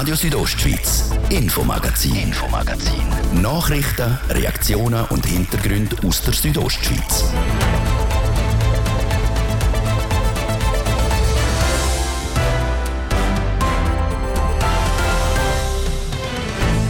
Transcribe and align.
Radio 0.00 0.14
Südostschweiz, 0.14 1.10
Infomagazin, 1.28 2.16
Infomagazin. 2.16 3.02
Nachrichten, 3.42 4.18
Reaktionen 4.30 5.04
und 5.10 5.26
Hintergründe 5.26 5.94
aus 6.06 6.22
der 6.22 6.32
Südostschweiz. 6.32 7.30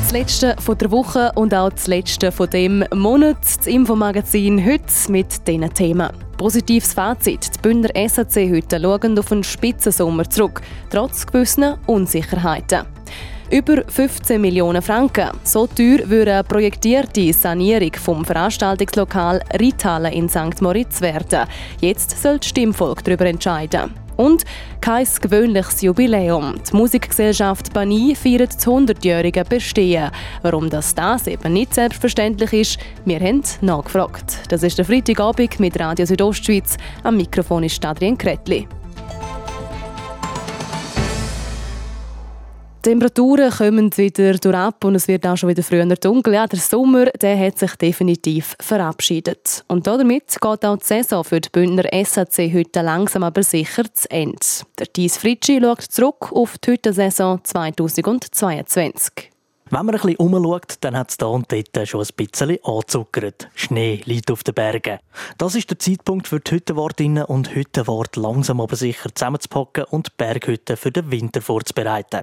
Das 0.03 0.13
letzte 0.13 0.55
von 0.61 0.79
der 0.79 0.93
Woche 0.93 1.33
und 1.35 1.53
auch 1.53 1.71
das 1.71 1.89
letzte 1.89 2.31
von 2.31 2.49
dem 2.49 2.85
Monat. 2.95 3.39
Das 3.43 3.67
Infomagazin 3.67 4.65
heute 4.65 4.85
mit 5.11 5.49
diesen 5.49 5.75
Themen. 5.75 6.30
Positives 6.41 6.95
Fazit. 6.95 7.55
Die 7.55 7.61
Bündner 7.61 7.91
SAC 8.09 8.51
heute 8.51 8.81
schauen 8.81 9.19
auf 9.19 9.31
einen 9.31 9.45
Spitzensommer 9.45 10.25
zurück, 10.31 10.63
trotz 10.89 11.27
gewisser 11.27 11.79
Unsicherheiten. 11.87 12.87
Über 13.51 13.85
15 13.87 14.41
Millionen 14.41 14.81
Franken. 14.81 15.29
So 15.45 15.67
teuer 15.67 16.09
würde 16.09 16.33
eine 16.33 16.45
projektierte 16.45 17.31
Sanierung 17.35 17.93
vom 17.93 18.25
Veranstaltungslokal 18.25 19.43
Ritale 19.61 20.15
in 20.15 20.31
St. 20.31 20.63
Moritz 20.63 21.03
werden. 21.03 21.47
Jetzt 21.83 22.23
soll 22.23 22.39
das 22.39 22.49
Stimmvolk 22.49 23.05
darüber 23.05 23.27
entscheiden. 23.27 23.93
Und 24.21 24.45
kein 24.83 25.07
gewöhnliches 25.23 25.81
Jubiläum. 25.81 26.57
Die 26.71 26.77
Musikgesellschaft 26.77 27.73
Bani 27.73 28.15
feiert 28.15 28.55
das 28.55 28.67
100-jährige 28.67 29.45
Bestehen. 29.45 30.11
Warum 30.43 30.69
das, 30.69 30.95
das 30.95 31.27
eben 31.27 31.55
nicht 31.55 31.73
selbstverständlich 31.73 32.53
ist, 32.53 32.79
wir 33.07 33.19
haben 33.19 33.43
nachgefragt. 33.63 34.41
Das 34.51 34.63
ist 34.63 34.77
der 34.77 34.85
Freitagabend 34.85 35.59
mit 35.59 35.81
Radio 35.81 36.05
Südostschweiz. 36.05 36.77
Am 37.03 37.17
Mikrofon 37.17 37.65
ist 37.65 37.83
Adrian 37.83 38.19
Kretli. 38.19 38.69
Temperaturen 42.83 43.51
kommen 43.51 43.95
wieder 43.99 44.33
durch 44.33 44.85
und 44.85 44.95
es 44.95 45.07
wird 45.07 45.27
auch 45.27 45.37
schon 45.37 45.51
wieder 45.51 45.63
früher 45.63 45.85
dunkel. 45.85 46.33
Ja, 46.33 46.47
der 46.47 46.59
Sommer 46.59 47.07
der 47.07 47.39
hat 47.39 47.59
sich 47.59 47.77
definitiv 47.77 48.57
verabschiedet. 48.59 49.65
Und 49.69 49.87
damit 49.87 50.41
geht 50.41 50.65
auch 50.65 50.79
die 50.79 50.87
Saison 50.87 51.23
für 51.23 51.43
die 51.43 51.51
Bündner 51.51 51.85
SAC 51.93 52.51
heute 52.55 52.81
langsam 52.81 53.23
aber 53.23 53.43
sicher 53.43 53.85
zu 53.93 54.11
Ende. 54.11 54.39
Der 54.79 54.91
Thies 54.91 55.19
Fritschi 55.19 55.61
schaut 55.61 55.83
zurück 55.83 56.33
auf 56.33 56.57
die 56.57 56.71
Hüttensaison 56.71 57.41
2022. 57.45 59.31
Wenn 59.73 59.87
man 59.87 59.95
ein 59.95 60.01
bisschen 60.01 60.17
umschaut, 60.17 60.79
dann 60.81 60.97
hat 60.97 61.11
es 61.11 61.17
hier 61.17 61.29
und 61.29 61.47
dort 61.53 61.89
schon 61.89 62.01
ein 62.01 62.09
bisschen 62.17 62.59
angezuckert. 62.65 63.49
Schnee 63.55 64.03
liegt 64.05 64.33
auf 64.33 64.43
den 64.43 64.53
Bergen. 64.53 64.99
Das 65.39 65.55
ist 65.55 65.71
der 65.71 65.79
Zeitpunkt 65.79 66.27
für 66.27 66.41
die 66.41 66.51
Hüttenwartinnen 66.51 67.25
und 67.27 67.55
Hüttenwart 67.55 68.17
langsam 68.17 68.61
aber 68.61 68.75
sicher 68.75 69.15
zusammenzupacken 69.15 69.85
und 69.85 70.09
die 70.09 70.13
Berghütte 70.17 70.77
für 70.77 70.91
den 70.91 71.13
Winter 71.13 71.41
vorzubereiten. 71.41 72.23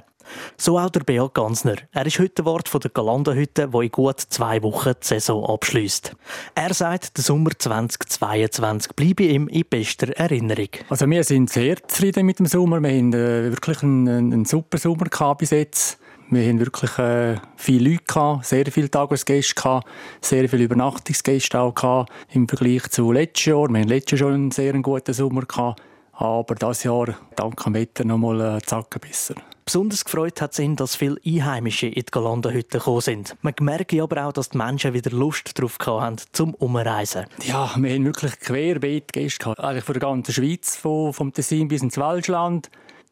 So 0.57 0.77
auch 0.77 0.89
der 0.89 0.99
Beat 1.05 1.35
Gansner. 1.35 1.75
Er 1.93 2.05
ist 2.05 2.19
Hüttenwart 2.19 2.67
von 2.67 2.81
der 2.81 2.91
Galandenhütte, 2.91 3.69
die 3.69 3.85
in 3.85 3.91
gut 3.91 4.19
zwei 4.19 4.61
Wochen 4.61 4.91
die 5.01 5.07
Saison 5.07 5.45
abschließt. 5.45 6.17
Er 6.53 6.73
sagt, 6.73 7.15
der 7.15 7.23
Sommer 7.23 7.51
2022 7.57 8.93
bleibe 8.93 9.23
ihm 9.23 9.47
in 9.47 9.63
bester 9.69 10.09
Erinnerung. 10.17 10.67
Also 10.89 11.09
wir 11.09 11.23
sind 11.23 11.49
sehr 11.49 11.77
zufrieden 11.87 12.25
mit 12.25 12.39
dem 12.39 12.45
Sommer. 12.45 12.81
Wir 12.81 12.89
haben 12.89 13.13
äh, 13.13 13.51
wirklich 13.51 13.81
einen, 13.83 14.33
einen 14.33 14.43
super 14.43 14.77
Sommer 14.77 15.05
bis 15.35 15.51
jetzt. 15.51 15.97
Wir 16.29 16.49
haben 16.49 16.59
wirklich 16.59 16.97
äh, 16.97 17.37
viele 17.55 17.91
Leute 17.91 18.03
gehabt, 18.05 18.45
sehr 18.45 18.65
viele 18.65 18.91
Tagesgäste 18.91 19.55
gehabt, 19.55 19.87
sehr 20.19 20.49
viele 20.49 20.65
Übernachtungsgäste 20.65 21.57
auch 21.57 21.73
gehabt 21.73 22.11
im 22.33 22.49
Vergleich 22.49 22.89
zu 22.89 23.13
letztes 23.13 23.45
Jahr. 23.45 23.69
Wir 23.69 23.79
hatten 23.79 23.87
letztes 23.87 24.19
Jahr 24.19 24.29
schon 24.29 24.33
einen 24.33 24.51
sehr 24.51 24.73
guten 24.73 25.13
Sommer 25.13 25.43
gehabt, 25.43 25.81
aber 26.11 26.55
dieses 26.55 26.83
Jahr 26.83 27.17
dank 27.37 27.63
dem 27.63 27.75
Wetter 27.75 28.03
noch 28.03 28.17
mal 28.17 28.41
einen 28.41 28.63
Zacken 28.63 28.99
besser. 28.99 29.35
Besonders 29.63 30.03
gefreut 30.03 30.41
hat 30.41 30.51
es 30.51 30.59
ihn, 30.59 30.75
dass 30.75 30.97
viele 30.97 31.17
Einheimische 31.25 31.87
in 31.87 31.93
die 31.93 32.11
Galandenhütte 32.11 32.77
gekommen 32.77 33.01
sind. 33.01 33.35
Man 33.41 33.53
merke 33.61 34.03
aber 34.03 34.25
auch, 34.25 34.33
dass 34.33 34.49
die 34.49 34.57
Menschen 34.57 34.93
wieder 34.93 35.11
Lust 35.11 35.57
darauf 35.57 35.77
hatten, 35.79 36.17
zum 36.33 36.53
Umreisen. 36.55 37.25
Ja, 37.43 37.71
wir 37.77 37.93
haben 37.93 38.05
wirklich 38.05 38.37
querbeet 38.39 39.13
Gäste 39.13 39.39
gehabt. 39.39 39.59
Eigentlich 39.61 39.83
von 39.85 39.93
der 39.93 40.01
ganzen 40.01 40.33
Schweiz, 40.33 40.75
vom, 40.75 41.13
vom 41.13 41.31
Tessin 41.31 41.69
bis 41.69 41.81
ins 41.81 41.97
Welschland. 41.97 42.69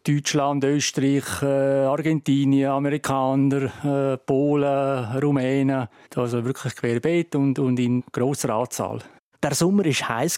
Deutschland, 0.07 0.63
Österreich, 0.63 1.41
äh, 1.41 1.85
Argentinien, 1.85 2.69
Amerikaner, 2.69 4.13
äh, 4.13 4.17
Polen, 4.17 5.17
Rumänen. 5.19 5.87
Also 6.15 6.45
wirklich 6.45 6.75
querbeet 6.75 7.35
und, 7.35 7.57
und 7.57 7.79
in 7.79 8.03
grosser 8.11 8.51
Anzahl. 8.51 8.99
Der 9.43 9.53
Sommer 9.53 9.85
war 9.85 9.91
heiß 9.91 10.37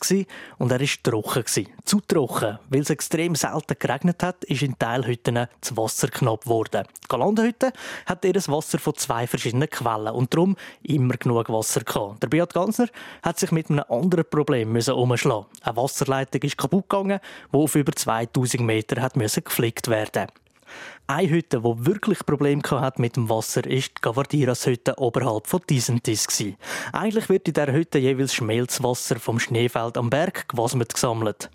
und 0.57 0.71
er 0.71 0.79
war 0.79 0.87
trocken. 1.03 1.67
Zu 1.85 2.01
trocken, 2.01 2.59
weil 2.69 2.81
es 2.81 2.89
extrem 2.89 3.35
selten 3.35 3.77
geregnet 3.79 4.21
hat, 4.23 4.43
ist 4.45 4.61
in 4.61 4.77
Teilhütten 4.77 5.47
das 5.61 5.77
Wasser 5.77 6.07
knapp 6.07 6.43
geworden. 6.43 6.85
Die 7.03 7.07
Galandenhütte 7.07 7.71
hat 8.05 8.25
ihr 8.25 8.33
Wasser 8.35 8.79
von 8.79 8.95
zwei 8.95 9.27
verschiedenen 9.27 9.69
Quellen 9.69 10.13
und 10.13 10.33
darum 10.33 10.55
immer 10.83 11.15
genug 11.15 11.49
Wasser 11.49 11.81
gehabt. 11.81 12.23
Der 12.23 12.27
Beat 12.27 12.53
Gansner 12.53 12.87
hat 13.23 13.39
sich 13.39 13.51
mit 13.51 13.69
einem 13.69 13.85
anderen 13.89 14.25
Problem 14.29 14.75
umschlagen. 14.75 15.45
Eine 15.61 15.75
Wasserleitung 15.77 16.41
ist 16.41 16.57
kaputt 16.57 16.89
gegangen, 16.89 17.19
die 17.53 17.57
auf 17.57 17.75
über 17.75 17.93
2000 17.93 18.63
Meter 18.63 19.01
hat 19.01 19.13
gepflegt 19.13 19.87
werden 19.87 20.27
eine 21.07 21.29
Hütte, 21.29 21.61
die 21.61 21.85
wirklich 21.85 22.25
Probleme 22.25 22.61
hat 22.69 22.99
mit 22.99 23.15
dem 23.15 23.29
Wasser, 23.29 23.65
ist 23.65 23.97
die 23.97 24.01
Gavardiras-Hütte 24.01 24.95
oberhalb 24.97 25.47
von 25.47 25.61
Disentis. 25.69 26.27
Eigentlich 26.91 27.29
wird 27.29 27.47
in 27.47 27.53
dieser 27.53 27.71
Hütte 27.71 27.97
jeweils 27.97 28.33
Schmelzwasser 28.33 29.17
vom 29.17 29.39
Schneefeld 29.39 29.97
am 29.97 30.09
Berg 30.09 30.49
gewasmet 30.49 30.93
gesammelt. 30.93 31.49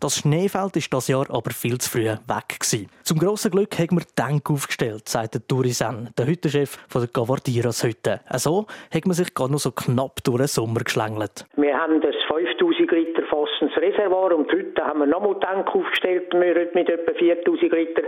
Das 0.00 0.18
Schneefeld 0.18 0.76
ist 0.76 0.92
das 0.92 1.08
Jahr 1.08 1.26
aber 1.30 1.52
viel 1.52 1.78
zu 1.78 1.88
früh 1.88 2.04
weg. 2.04 2.58
Gewesen. 2.60 2.88
Zum 3.02 3.18
grossen 3.18 3.50
Glück 3.50 3.78
haben 3.78 3.98
wir 3.98 4.04
Tank 4.14 4.50
aufgestellt, 4.50 5.08
sagt 5.08 5.34
der 5.34 5.46
Turisan, 5.46 6.10
der 6.18 6.26
Hüttenchef 6.26 6.78
der 6.92 7.06
Gavardiras-Hütte. 7.06 8.20
So 8.36 8.66
hat 8.92 9.06
man 9.06 9.14
sich 9.14 9.32
gerade 9.32 9.52
noch 9.52 9.58
so 9.58 9.70
knapp 9.70 10.22
durch 10.24 10.38
den 10.38 10.46
Sommer 10.48 10.80
geschlängelt. 10.80 11.46
Wir 11.56 11.74
haben 11.74 12.00
das 12.00 12.14
5000 12.38 12.90
Liter 12.92 13.22
fassendes 13.24 13.76
Reservoir 13.76 14.34
und 14.34 14.52
heute 14.52 14.84
haben 14.84 15.00
wir 15.00 15.06
nochmal 15.06 15.38
Tank 15.40 15.74
aufgestellt 15.74 16.32
mit 16.34 16.88
etwa 16.88 17.12
4000 17.12 17.72
Liter. 17.72 18.02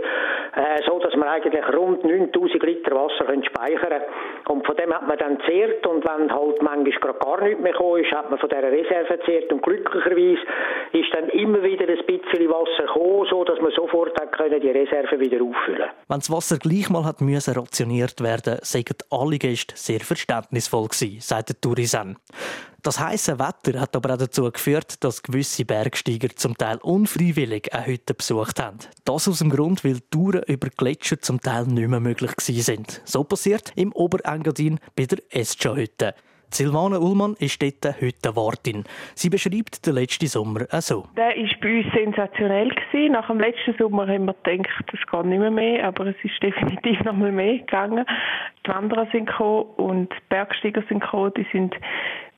Äh, 0.55 0.81
so 0.85 0.99
dass 0.99 1.13
wir 1.15 1.29
eigentlich 1.29 1.63
rund 1.75 2.03
9000 2.03 2.63
Liter 2.63 2.95
Wasser 2.95 3.25
können 3.25 3.43
speichern. 3.43 4.03
Und 4.47 4.65
von 4.65 4.75
dem 4.75 4.93
hat 4.93 5.07
man 5.07 5.17
dann 5.17 5.37
zehrt 5.45 5.85
und 5.85 6.05
wenn 6.05 6.31
halt 6.31 6.61
manchmal 6.61 6.83
gerade 6.83 7.19
gar 7.19 7.41
nichts 7.41 7.61
mehr 7.61 7.73
gekommen 7.73 8.03
ist, 8.03 8.11
hat 8.11 8.29
man 8.29 8.39
von 8.39 8.49
dieser 8.49 8.71
Reserve 8.71 9.19
zehrt 9.25 9.51
und 9.51 9.61
glücklicherweise 9.63 10.41
ist 10.93 11.13
dann 11.13 11.29
immer 11.29 11.61
wieder 11.63 11.87
ein 11.87 12.05
bisschen 12.05 12.49
Wasser 12.49 12.87
gekommen, 12.87 13.27
so 13.29 13.43
dass 13.43 13.59
man 13.59 13.71
sofort 13.71 14.15
können 14.31 14.61
die 14.61 14.69
Reserve 14.69 15.19
wieder 15.19 15.43
auffüllen 15.43 15.89
Wenn 16.07 16.19
das 16.19 16.31
Wasser 16.31 16.57
gleich 16.57 16.89
mal 16.89 17.05
hat 17.05 17.21
müssen 17.21 17.53
rationiert 17.53 18.21
werden, 18.21 18.59
sagen 18.61 18.95
alle 19.09 19.37
Gäste 19.37 19.75
sehr 19.75 19.99
verständnisvoll 19.99 20.87
gewesen, 20.87 21.19
sagt 21.19 21.49
der 21.49 21.61
Tourisan. 21.61 22.17
Das 22.83 22.99
heiße 22.99 23.37
Wetter 23.37 23.79
hat 23.79 23.95
aber 23.95 24.13
auch 24.13 24.17
dazu 24.17 24.51
geführt, 24.51 25.03
dass 25.03 25.21
gewisse 25.21 25.65
Bergsteiger 25.65 26.29
zum 26.35 26.57
Teil 26.57 26.77
unfreiwillig 26.81 27.73
eine 27.73 27.85
Hütte 27.85 28.15
besucht 28.15 28.59
haben. 28.59 28.79
Das 29.05 29.27
aus 29.27 29.39
dem 29.39 29.51
Grund, 29.51 29.85
weil 29.85 29.99
Touren 30.09 30.41
über 30.47 30.69
Gletscher 30.69 31.19
zum 31.19 31.39
Teil 31.39 31.65
nicht 31.65 31.87
mehr 31.87 31.99
möglich 31.99 32.31
sind. 32.39 33.01
So 33.05 33.23
passiert 33.23 33.71
im 33.75 33.91
Oberengadin 33.91 34.79
bei 34.95 35.05
der 35.05 35.19
Escha-Hütte. 35.29 36.15
Silvana 36.53 36.97
Ullmann 36.97 37.35
ist 37.39 37.61
dort 37.61 38.01
heute 38.01 38.35
Wartin. 38.35 38.83
Sie 39.15 39.29
beschreibt 39.29 39.85
den 39.85 39.93
letzten 39.93 40.27
Sommer 40.27 40.65
so. 40.81 41.05
Der 41.15 41.27
war 41.27 41.59
bei 41.61 41.77
uns 41.77 41.93
sensationell. 41.93 42.71
Nach 43.09 43.27
dem 43.27 43.39
letzten 43.39 43.73
Sommer 43.77 44.05
haben 44.07 44.25
wir 44.25 44.35
gedacht, 44.43 44.85
es 44.91 44.99
geht 45.09 45.25
nicht 45.25 45.39
mehr, 45.39 45.51
mehr 45.51 45.87
aber 45.87 46.07
es 46.07 46.15
ist 46.23 46.33
definitiv 46.43 46.99
noch 47.05 47.13
mal 47.13 47.31
mehr 47.31 47.59
gegangen. 47.59 48.05
Die 48.65 48.69
Wanderer 48.69 49.07
sind 49.13 49.27
gekommen 49.27 49.69
und 49.77 50.11
die 50.11 50.23
Bergsteiger 50.27 50.83
sind 50.89 50.99
gekommen. 50.99 51.31
Die 51.37 51.47
sind 51.53 51.73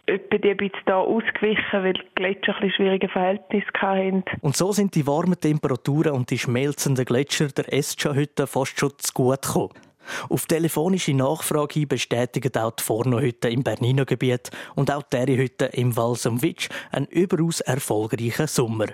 etwa 0.06 0.38
die 0.38 0.54
bisschen 0.54 0.80
da 0.86 1.00
ausgewichen, 1.00 1.64
weil 1.72 1.94
die 1.94 2.02
Gletscher 2.16 2.56
ein 2.60 2.72
schwierige 2.72 3.08
Verhältnisse 3.08 3.68
hatten. 3.76 4.24
Und 4.42 4.56
so 4.56 4.72
sind 4.72 4.96
die 4.96 5.08
warmen 5.08 5.40
Temperaturen 5.40 6.14
und 6.14 6.30
die 6.30 6.38
schmelzenden 6.38 7.06
Gletscher 7.06 7.48
der 7.48 7.72
Escha-Hütte 7.72 8.48
fast 8.48 8.80
schon 8.80 8.92
zu 8.98 9.14
gut 9.14 9.42
gekommen. 9.42 9.74
Auf 10.30 10.46
telefonische 10.46 11.14
Nachfrage 11.14 11.80
hin 11.80 11.88
bestätigen 11.88 12.52
auch 12.58 12.72
die 12.72 12.84
Forno-Hütte 12.84 13.50
im 13.50 13.64
Bernino 13.64 14.06
Gebiet 14.06 14.52
und 14.76 14.92
auch 14.92 15.04
die 15.04 15.38
Hütte 15.38 15.66
im 15.68 15.96
Walsumwitsch 15.96 16.70
einen 16.92 17.06
überaus 17.06 17.62
erfolgreichen 17.62 18.48
Sommer. 18.48 18.88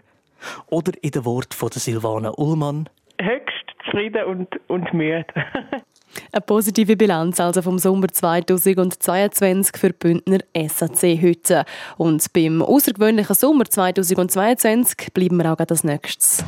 Oder 0.67 0.93
in 1.01 1.11
den 1.11 1.25
Worten 1.25 1.53
von 1.53 1.71
Silvana 1.71 2.31
Ullmann. 2.37 2.87
Höchst 3.19 3.65
zufrieden 3.85 4.23
und, 4.25 4.59
und 4.67 4.93
müde. 4.93 5.25
Eine 6.31 6.41
positive 6.41 6.95
Bilanz 6.95 7.39
also 7.39 7.61
vom 7.61 7.79
Sommer 7.79 8.07
2022 8.07 9.77
für 9.77 9.93
Bündner 9.93 10.39
SAC 10.55 11.21
heute. 11.21 11.65
Und 11.97 12.31
beim 12.33 12.61
außergewöhnlichen 12.61 13.35
Sommer 13.35 13.65
2022 13.65 15.13
bleiben 15.13 15.37
wir 15.37 15.53
auch 15.53 15.59
als 15.59 15.83
nächstes. 15.83 16.43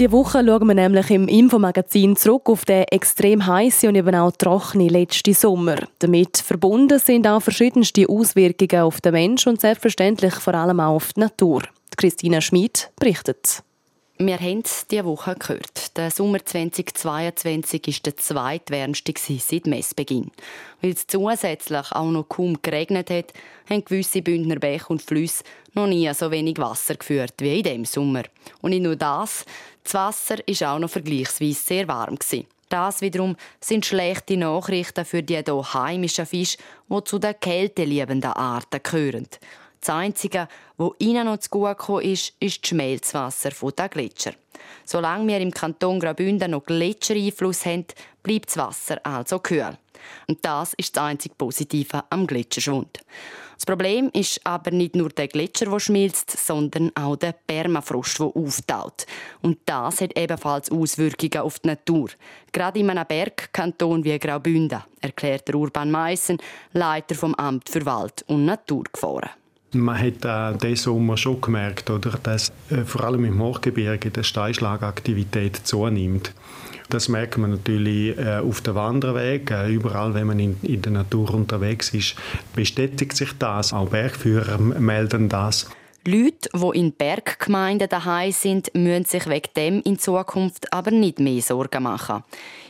Diese 0.00 0.12
Woche 0.12 0.42
schauen 0.42 0.66
wir 0.66 0.74
nämlich 0.74 1.10
im 1.10 1.28
Infomagazin 1.28 2.16
zurück 2.16 2.48
auf 2.48 2.64
den 2.64 2.84
extrem 2.84 3.46
heißen 3.46 3.86
und 3.86 3.96
eben 3.96 4.14
auch 4.14 4.32
trockenen 4.32 4.88
letzten 4.88 5.34
Sommer. 5.34 5.76
Damit 5.98 6.38
verbunden 6.38 6.98
sind 6.98 7.26
auch 7.26 7.42
verschiedenste 7.42 8.08
Auswirkungen 8.08 8.80
auf 8.80 9.02
den 9.02 9.12
Menschen 9.12 9.50
und 9.50 9.60
selbstverständlich 9.60 10.32
vor 10.36 10.54
allem 10.54 10.80
auch 10.80 10.94
auf 10.94 11.12
die 11.12 11.20
Natur. 11.20 11.64
Christina 11.98 12.40
Schmid 12.40 12.90
berichtet. 12.98 13.62
Wir 14.22 14.38
haben 14.38 14.60
es 14.62 14.86
diese 14.86 15.06
Woche 15.06 15.34
gehört. 15.34 15.96
Der 15.96 16.10
Sommer 16.10 16.44
2022 16.44 17.86
war 17.86 18.02
der 18.04 18.16
zweitwärmste 18.18 19.14
seit 19.16 19.66
Messbeginn. 19.66 20.30
Weil 20.82 20.90
es 20.90 21.06
zusätzlich 21.06 21.90
auch 21.92 22.10
noch 22.10 22.28
kaum 22.28 22.60
geregnet 22.60 23.08
hat, 23.08 23.32
haben 23.70 23.82
gewisse 23.82 24.20
Bündner 24.20 24.56
Bäche 24.56 24.88
und 24.88 25.00
Flüsse 25.00 25.42
noch 25.72 25.86
nie 25.86 26.12
so 26.12 26.30
wenig 26.30 26.58
Wasser 26.58 26.96
geführt 26.96 27.32
wie 27.38 27.60
in 27.60 27.62
diesem 27.62 27.84
Sommer. 27.86 28.24
Und 28.60 28.72
nicht 28.72 28.82
nur 28.82 28.94
das, 28.94 29.46
das 29.84 29.94
Wasser 29.94 30.36
war 30.46 30.74
auch 30.74 30.78
noch 30.80 30.90
vergleichsweise 30.90 31.54
sehr 31.54 31.88
warm. 31.88 32.18
Das 32.68 33.00
wiederum 33.00 33.36
sind 33.58 33.86
schlechte 33.86 34.36
Nachrichten 34.36 35.06
für 35.06 35.22
die 35.22 35.38
hier 35.42 35.74
heimischen 35.74 36.26
Fische, 36.26 36.58
die 36.90 37.04
zu 37.04 37.18
den 37.18 37.40
kälteliebenden 37.40 38.34
Arten 38.34 38.82
gehören. 38.82 39.28
Das 39.80 39.94
Einzige, 39.94 40.46
was 40.76 40.92
ihnen 40.98 41.24
noch 41.24 41.38
zu 41.38 41.48
gut 41.48 41.78
gekommen 41.78 42.02
ist, 42.02 42.34
ist 42.38 42.62
das 42.62 42.68
Schmelzwasser 42.68 43.50
der 43.50 43.88
Gletscher. 43.88 44.32
Solange 44.84 45.26
wir 45.26 45.38
im 45.38 45.52
Kanton 45.52 46.00
Graubünden 46.00 46.50
noch 46.50 46.64
Gletschereinfluss 46.64 47.64
haben, 47.64 47.86
bleibt 48.22 48.48
das 48.48 48.58
Wasser 48.58 49.00
also 49.04 49.38
kühl. 49.38 49.78
Und 50.28 50.38
das 50.42 50.74
ist 50.74 50.96
das 50.96 51.04
einzige 51.04 51.34
Positive 51.34 52.04
am 52.10 52.26
Gletscherschwund. 52.26 53.00
Das 53.54 53.66
Problem 53.66 54.08
ist 54.14 54.40
aber 54.44 54.70
nicht 54.70 54.96
nur 54.96 55.10
der 55.10 55.28
Gletscher, 55.28 55.66
der 55.66 55.80
schmilzt, 55.80 56.30
sondern 56.30 56.90
auch 56.96 57.16
der 57.16 57.32
Permafrost, 57.32 58.18
der 58.18 58.34
auftaut. 58.34 59.06
Und 59.42 59.58
das 59.66 60.00
hat 60.00 60.16
ebenfalls 60.16 60.70
Auswirkungen 60.70 61.44
auf 61.44 61.58
die 61.58 61.68
Natur. 61.68 62.08
Gerade 62.52 62.80
in 62.80 62.88
einem 62.88 63.06
Bergkanton 63.06 64.02
wie 64.02 64.18
Graubünden, 64.18 64.82
erklärt 65.02 65.48
der 65.48 65.56
Urban 65.56 65.90
Meissen, 65.90 66.38
Leiter 66.72 67.14
vom 67.14 67.34
Amt 67.34 67.68
für 67.68 67.84
Wald- 67.84 68.24
und 68.28 68.46
Naturgefahren. 68.46 69.30
Man 69.72 69.96
hat 69.96 70.24
äh, 70.24 70.58
diesen 70.58 70.76
Sommer 70.76 71.16
schon 71.16 71.40
gemerkt, 71.40 71.90
oder, 71.90 72.18
dass 72.22 72.50
äh, 72.70 72.84
vor 72.84 73.04
allem 73.04 73.24
im 73.24 73.40
Hochgebirge 73.40 74.10
die 74.10 74.24
Steinschlagaktivität 74.24 75.60
zunimmt. 75.64 76.32
Das 76.88 77.08
merkt 77.08 77.38
man 77.38 77.52
natürlich 77.52 78.18
äh, 78.18 78.38
auf 78.38 78.62
dem 78.62 78.74
Wanderweg. 78.74 79.52
Überall, 79.68 80.12
wenn 80.14 80.26
man 80.26 80.40
in, 80.40 80.56
in, 80.62 80.82
der 80.82 80.90
Natur 80.90 81.34
unterwegs 81.34 81.94
ist, 81.94 82.16
bestätigt 82.52 83.16
sich 83.16 83.30
das. 83.38 83.72
Auch 83.72 83.88
Bergführer 83.88 84.58
melden 84.58 85.28
das. 85.28 85.70
Leute, 86.04 86.48
die 86.52 86.78
in 86.78 86.92
Berggemeinden 86.92 87.88
daheim 87.88 88.32
sind, 88.32 88.74
müssen 88.74 89.04
sich 89.04 89.28
wegen 89.28 89.50
dem 89.56 89.82
in 89.82 90.00
Zukunft 90.00 90.72
aber 90.72 90.90
nicht 90.90 91.20
mehr 91.20 91.42
Sorgen 91.42 91.84
machen. 91.84 92.24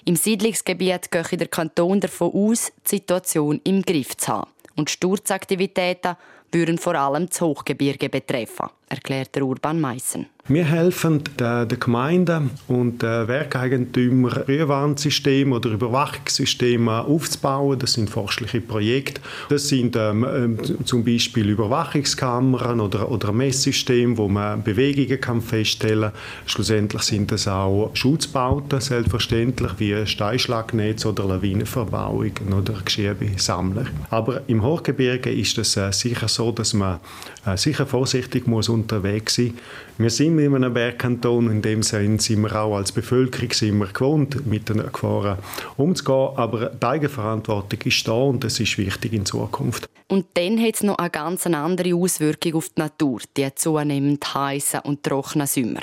Im 0.04 0.16
Siedlungsgebiet 0.16 1.10
geht 1.10 1.40
der 1.40 1.48
Kanton 1.48 2.00
davon 2.00 2.32
aus, 2.32 2.72
die 2.84 2.96
Situation 2.96 3.60
im 3.64 3.82
Griff 3.82 4.18
zu 4.18 4.32
haben. 4.32 4.50
Und 4.76 4.90
Sturzaktivitäten 4.90 6.16
würden 6.52 6.78
vor 6.78 6.94
allem 6.94 7.28
das 7.28 7.40
Hochgebirge 7.40 8.08
betreffen, 8.08 8.68
erklärt 8.88 9.34
der 9.34 9.44
Urban 9.44 9.80
Meissen. 9.80 10.26
Wir 10.48 10.64
helfen 10.64 11.22
den 11.38 11.68
Gemeinden 11.78 12.50
und 12.66 13.02
den 13.02 13.28
Werkeigentümern, 13.28 14.42
Frühwarnsysteme 14.44 15.54
oder 15.54 15.70
Überwachungssysteme 15.70 17.04
aufzubauen. 17.04 17.78
Das 17.78 17.92
sind 17.92 18.10
forschliche 18.10 18.60
Projekte. 18.60 19.20
Das 19.48 19.68
sind 19.68 19.94
ähm, 19.94 20.26
ähm, 20.28 20.58
zum 20.84 21.04
Beispiel 21.04 21.50
Überwachungskameras 21.50 22.80
oder, 22.80 23.10
oder 23.12 23.32
Messsysteme, 23.32 24.18
wo 24.18 24.28
man 24.28 24.64
Bewegungen 24.64 25.20
kann 25.20 25.40
feststellen 25.40 26.10
kann. 26.10 26.20
Schlussendlich 26.46 27.02
sind 27.02 27.30
das 27.30 27.46
auch 27.46 27.90
Schutzbauten, 27.94 28.80
selbstverständlich, 28.80 29.72
wie 29.78 30.04
Steinschlagnetz 30.04 31.06
oder 31.06 31.26
Lawinenverbauungen 31.26 32.52
oder 32.58 32.74
Geschirrbesammler. 32.84 33.86
Aber 34.08 34.40
im 34.48 34.64
Hochgebirge 34.64 35.30
ist 35.30 35.58
es 35.58 35.76
äh, 35.76 35.92
sicher 35.92 36.26
so, 36.26 36.39
dass 36.40 36.74
man 36.74 37.00
äh, 37.46 37.56
sicher 37.56 37.86
vorsichtig 37.86 38.46
muss 38.46 38.68
unterwegs 38.68 39.34
sein. 39.34 39.58
Wir 39.98 40.10
sind 40.10 40.38
in 40.38 40.54
einem 40.54 40.72
Bergkanton, 40.72 41.50
in 41.50 41.62
dem 41.62 41.82
Sinne 41.82 42.20
sind 42.20 42.42
wir 42.42 42.54
auch 42.56 42.76
als 42.76 42.92
Bevölkerung 42.92 43.52
sind 43.52 43.78
wir 43.78 43.86
gewohnt, 43.86 44.46
mit 44.46 44.68
den 44.68 44.78
Gefahren 44.90 45.38
umzugehen, 45.76 46.30
aber 46.36 46.70
die 46.70 46.86
Eigenverantwortung 46.86 47.80
ist 47.84 48.08
da 48.08 48.12
und 48.12 48.42
das 48.42 48.60
ist 48.60 48.78
wichtig 48.78 49.12
in 49.12 49.26
Zukunft. 49.26 49.88
Und 50.08 50.26
dann 50.34 50.60
hat 50.60 50.74
es 50.74 50.82
noch 50.82 50.98
eine 50.98 51.10
ganz 51.10 51.46
andere 51.46 51.94
Auswirkung 51.94 52.54
auf 52.54 52.70
die 52.70 52.80
Natur, 52.80 53.20
die 53.36 53.54
zunehmend 53.54 54.34
heißen 54.34 54.80
und 54.80 55.02
trockenen 55.02 55.46
Sommer. 55.46 55.80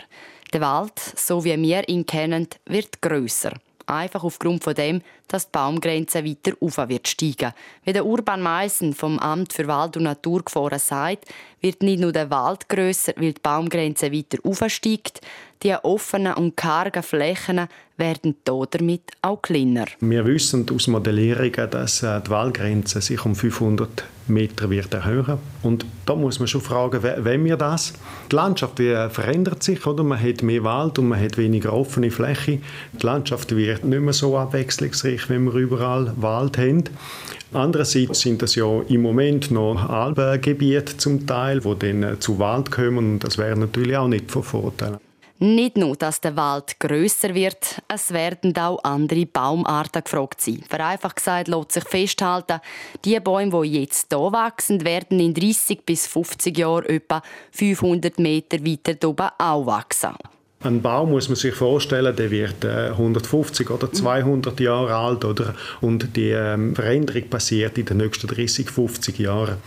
Der 0.54 0.62
Wald, 0.62 1.00
so 1.16 1.44
wie 1.44 1.62
wir 1.62 1.88
ihn 1.88 2.06
kennen, 2.06 2.48
wird 2.66 3.02
grösser 3.02 3.54
einfach 3.88 4.24
aufgrund 4.24 4.64
von 4.64 4.76
dem, 4.76 5.02
dass 5.28 5.46
die 5.46 5.52
Baumgrenze 5.52 6.24
weiter 6.24 6.54
auf 6.60 6.78
wird 6.90 7.08
steigen. 7.08 7.54
Wie 7.84 7.94
der 7.94 8.06
Urban 8.06 8.42
Meissen 8.42 8.94
vom 8.94 9.20
Amt 9.20 9.54
für 9.54 9.68
Wald- 9.68 9.98
und 9.98 10.04
Naturgefahren 10.04 10.80
sagt, 10.80 11.26
wird 11.62 11.82
nicht 11.82 12.00
nur 12.00 12.12
der 12.12 12.30
Wald 12.30 12.70
grösser, 12.70 13.14
weil 13.18 13.34
die 13.34 13.42
Baumgrenze 13.42 14.12
weiter 14.12 14.38
aufsteigt, 14.44 15.22
die 15.64 15.74
offenen 15.74 16.34
und 16.36 16.56
kargen 16.56 17.02
Flächen 17.02 17.68
werden 17.98 18.36
damit 18.44 19.02
auch 19.24 19.42
kleiner. 19.42 19.86
Wir 20.00 20.24
wissen 20.26 20.68
aus 20.72 20.88
Modellierungen, 20.88 21.70
dass 21.72 22.04
äh, 22.04 22.22
die 22.22 22.30
Waldgrenze 22.30 23.02
sich 23.02 23.26
um 23.26 23.36
500 23.36 24.06
Meter 24.28 24.70
wird 24.70 24.94
erhöhen. 24.94 25.40
Und 25.64 25.86
da 26.06 26.16
muss 26.16 26.38
man 26.40 26.48
schon 26.48 26.62
fragen, 26.62 27.02
wenn 27.02 27.44
wir 27.46 27.58
das? 27.58 27.94
Die 28.32 28.36
Landschaft 28.36 28.78
verändert 28.78 29.64
sich, 29.64 29.86
oder? 29.88 30.04
Man 30.04 30.22
hat 30.22 30.44
mehr 30.44 30.64
Wald 30.64 31.00
und 31.00 31.08
man 31.08 31.20
hat 31.20 31.38
weniger 31.38 31.74
offene 31.74 32.12
Fläche. 32.12 32.60
Die 32.94 33.06
Landschaft 33.06 33.56
wird 33.56 33.84
nicht 33.84 34.02
mehr 34.02 34.14
so 34.14 34.38
abwechslungsreich, 34.38 35.17
wenn 35.30 35.46
wir 35.46 35.54
überall 35.54 36.14
Wald 36.18 36.58
haben. 36.58 36.84
Andererseits 37.54 38.22
sind 38.22 38.42
das 38.42 38.56
ja 38.56 38.82
im 38.90 39.02
Moment 39.02 39.52
noch 39.52 39.90
Alpengebiete 39.90 40.98
zum 40.98 41.26
Teil, 41.26 41.64
wo 41.64 41.74
dann 41.74 42.04
äh, 42.04 42.20
zu 42.20 42.40
Wald 42.40 42.72
kommen 42.72 42.98
und 42.98 43.20
das 43.20 43.38
wäre 43.38 43.58
natürlich 43.58 43.96
auch 43.96 44.08
nicht 44.08 44.30
von 44.32 44.44
Vorteil. 44.44 45.00
Nicht 45.40 45.78
nur, 45.78 45.96
dass 45.96 46.20
der 46.20 46.36
Wald 46.36 46.80
grösser 46.80 47.36
wird, 47.36 47.80
es 47.88 48.12
werden 48.12 48.58
auch 48.58 48.84
andere 48.84 49.28
Baumarten 49.28 50.04
gefragt 50.04 50.42
sein. 50.42 50.64
Vereinfacht 50.68 51.18
gesagt 51.18 51.48
lässt 51.48 51.74
sich 51.74 51.84
festhalten, 51.84 52.60
die 53.06 53.20
Bäume, 53.20 53.62
die 53.62 53.82
jetzt 53.82 54.08
hier 54.12 54.32
wachsen, 54.32 54.84
werden 54.84 55.20
in 55.20 55.36
30 55.36 55.86
bis 55.86 56.08
50 56.08 56.58
Jahren 56.58 56.86
etwa 56.86 57.22
500 57.52 58.18
Meter 58.18 58.66
weiter 58.66 59.08
oben 59.08 59.30
auch 59.38 59.68
wachsen. 59.68 60.16
Ein 60.60 60.82
Baum 60.82 61.12
muss 61.12 61.30
man 61.30 61.36
sich 61.36 61.54
vorstellen, 61.54 62.16
der 62.16 62.32
wird 62.32 62.66
150 62.66 63.70
äh, 63.70 63.74
oder 63.74 63.92
200 63.92 64.60
Jahre 64.60 64.96
alt 64.96 65.24
oder? 65.24 65.54
und 65.82 66.16
die 66.16 66.32
ähm, 66.32 66.76
Veränderung 66.76 67.30
passiert 67.30 67.78
in 67.78 67.86
den 67.86 67.98
nächsten 67.98 68.26
30, 68.28 68.72
50 68.72 69.20
Jahren. 69.20 69.58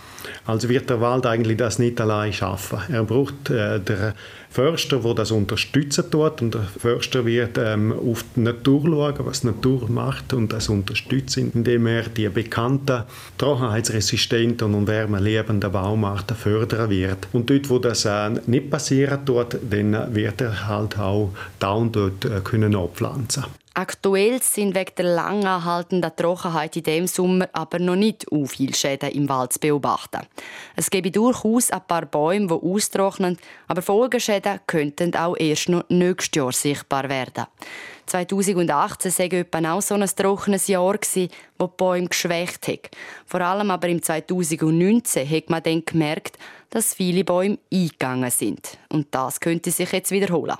Also 0.45 0.67
wird 0.67 0.89
der 0.89 0.99
Wald 0.99 1.25
eigentlich 1.25 1.57
das 1.57 1.79
nicht 1.79 2.01
allein 2.01 2.33
schaffen. 2.33 2.79
Er 2.91 3.05
braucht 3.05 3.49
äh, 3.49 3.79
der 3.79 4.15
Förster, 4.51 4.99
der 4.99 5.13
das 5.13 5.31
unterstützen 5.31 6.11
tut 6.11 6.41
und 6.41 6.53
der 6.53 6.63
Förster 6.63 7.25
wird 7.25 7.57
ähm, 7.57 7.93
auf 7.93 8.25
die 8.35 8.41
Natur 8.41 8.81
schauen, 8.83 9.15
was 9.19 9.41
die 9.41 9.47
Natur 9.47 9.89
macht 9.89 10.33
und 10.33 10.51
das 10.51 10.67
unterstützen, 10.67 11.51
indem 11.55 11.87
er 11.87 12.03
die 12.03 12.27
bekannten 12.27 13.03
trockenheitsresistenten 13.37 14.73
und 14.73 14.87
wärmeliebenden 14.87 15.71
Baumarten 15.71 16.35
fördern 16.35 16.89
wird. 16.89 17.29
Und 17.31 17.49
dort, 17.49 17.69
wo 17.69 17.79
das 17.79 18.03
äh, 18.03 18.29
nicht 18.45 18.69
passieren 18.69 19.25
tut, 19.25 19.57
dann 19.69 20.13
wird 20.13 20.41
er 20.41 20.67
halt 20.67 20.99
auch 20.99 21.31
da 21.57 21.71
und 21.71 21.95
dort 21.95 22.25
äh, 22.25 22.41
können 22.43 22.75
abpflanzen 22.75 23.45
Aktuell 23.73 24.41
sind 24.41 24.75
wegen 24.75 24.95
der 24.97 25.05
lang 25.05 25.45
anhaltenden 25.45 26.11
Trockenheit 26.13 26.75
in 26.75 26.83
diesem 26.83 27.07
Sommer 27.07 27.47
aber 27.53 27.79
noch 27.79 27.95
nicht 27.95 28.25
so 28.29 28.45
viele 28.45 28.73
Schäden 28.73 29.11
im 29.11 29.29
Wald 29.29 29.53
zu 29.53 29.59
beobachten. 29.59 30.27
Es 30.75 30.89
gäbe 30.89 31.09
durchaus 31.09 31.71
ein 31.71 31.87
paar 31.87 32.05
Bäume, 32.05 32.47
die 32.47 32.53
austrocknen, 32.53 33.37
aber 33.69 33.81
Folgeschäden 33.81 34.59
könnten 34.67 35.15
auch 35.15 35.37
erst 35.37 35.69
noch 35.69 35.85
nächstes 35.87 36.35
Jahr 36.35 36.51
sichtbar 36.51 37.07
werden. 37.07 37.45
2018 38.11 39.09
sei 39.09 39.25
etwa 39.27 39.71
auch 39.71 39.81
so 39.81 39.95
ein 39.95 40.05
trockenes 40.05 40.67
Jahr 40.67 40.97
gsi, 40.97 41.29
wo 41.57 41.67
die 41.67 41.73
Bäume 41.77 42.07
geschwächt 42.09 42.67
hat. 42.67 42.89
Vor 43.25 43.39
allem 43.39 43.71
aber 43.71 43.87
im 43.87 44.03
2019 44.03 45.29
hat 45.29 45.49
man 45.49 45.63
dann 45.63 45.85
gemerkt, 45.85 46.37
dass 46.71 46.93
viele 46.93 47.23
Bäume 47.23 47.57
eingegangen 47.71 48.29
sind. 48.29 48.77
Und 48.89 49.07
das 49.11 49.39
könnte 49.39 49.71
sich 49.71 49.91
jetzt 49.93 50.11
wiederholen. 50.11 50.57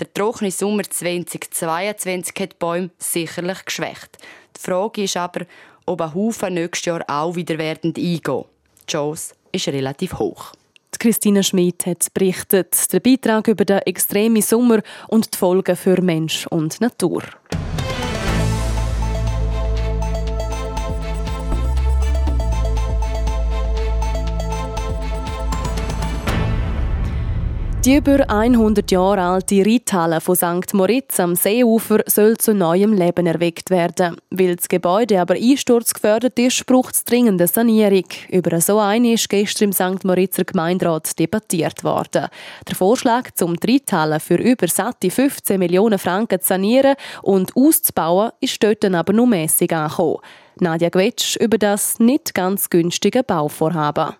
Der 0.00 0.12
trockene 0.12 0.50
Sommer 0.50 0.82
2022 0.82 2.34
hat 2.40 2.52
die 2.52 2.56
Bäume 2.58 2.90
sicherlich 2.98 3.64
geschwächt. 3.64 4.18
Die 4.56 4.60
Frage 4.60 5.04
ist 5.04 5.16
aber, 5.16 5.46
ob 5.86 6.00
ein 6.00 6.14
Haufen 6.14 6.54
nächstes 6.54 6.86
Jahr 6.86 7.04
auch 7.06 7.36
wieder 7.36 7.58
werden 7.58 7.94
eingehen. 7.96 8.44
Die 8.82 8.86
Chance 8.90 9.34
ist 9.52 9.68
relativ 9.68 10.14
hoch. 10.14 10.52
Christina 10.98 11.42
Schmid 11.42 11.86
hat 11.86 12.12
berichtet, 12.12 12.92
der 12.92 13.00
Beitrag 13.00 13.48
über 13.48 13.64
den 13.64 13.78
extremen 13.78 14.42
Sommer 14.42 14.80
und 15.06 15.32
die 15.32 15.38
Folgen 15.38 15.76
für 15.76 16.00
Mensch 16.02 16.46
und 16.48 16.80
Natur. 16.80 17.22
Die 27.88 27.96
über 27.96 28.28
100 28.28 28.90
Jahre 28.90 29.22
alte 29.22 29.64
Reithalle 29.64 30.20
von 30.20 30.36
St. 30.36 30.74
Moritz 30.74 31.18
am 31.20 31.34
Seeufer 31.34 32.00
soll 32.04 32.36
zu 32.36 32.52
neuem 32.52 32.92
Leben 32.92 33.26
erweckt 33.26 33.70
werden. 33.70 34.18
Weil 34.28 34.56
das 34.56 34.68
Gebäude 34.68 35.18
aber 35.18 35.36
einsturzgefährdet 35.36 36.38
ist, 36.38 36.66
braucht 36.66 36.96
es 36.96 37.04
dringende 37.04 37.46
Sanierung. 37.46 38.04
Über 38.28 38.60
so 38.60 38.78
eine 38.78 39.14
ist 39.14 39.30
gestern 39.30 39.68
im 39.68 39.72
St. 39.72 40.04
Moritzer 40.04 40.44
Gemeinderat 40.44 41.18
debattiert 41.18 41.82
worden. 41.82 42.26
Der 42.68 42.76
Vorschlag, 42.76 43.30
zum 43.32 43.56
die 43.56 43.72
Reithalle 43.72 44.20
für 44.20 44.36
über 44.36 44.68
satte 44.68 45.10
15 45.10 45.58
Millionen 45.58 45.98
Franken 45.98 46.42
zu 46.42 46.48
sanieren 46.48 46.94
und 47.22 47.56
auszubauen, 47.56 48.32
ist 48.42 48.62
dort 48.62 48.84
aber 48.84 49.14
nur 49.14 49.26
mässig 49.26 49.72
angekommen. 49.72 50.18
Nadja 50.60 50.90
Gwetsch 50.90 51.36
über 51.36 51.56
das 51.56 51.98
nicht 52.00 52.34
ganz 52.34 52.68
günstige 52.68 53.22
Bauvorhaben. 53.22 54.16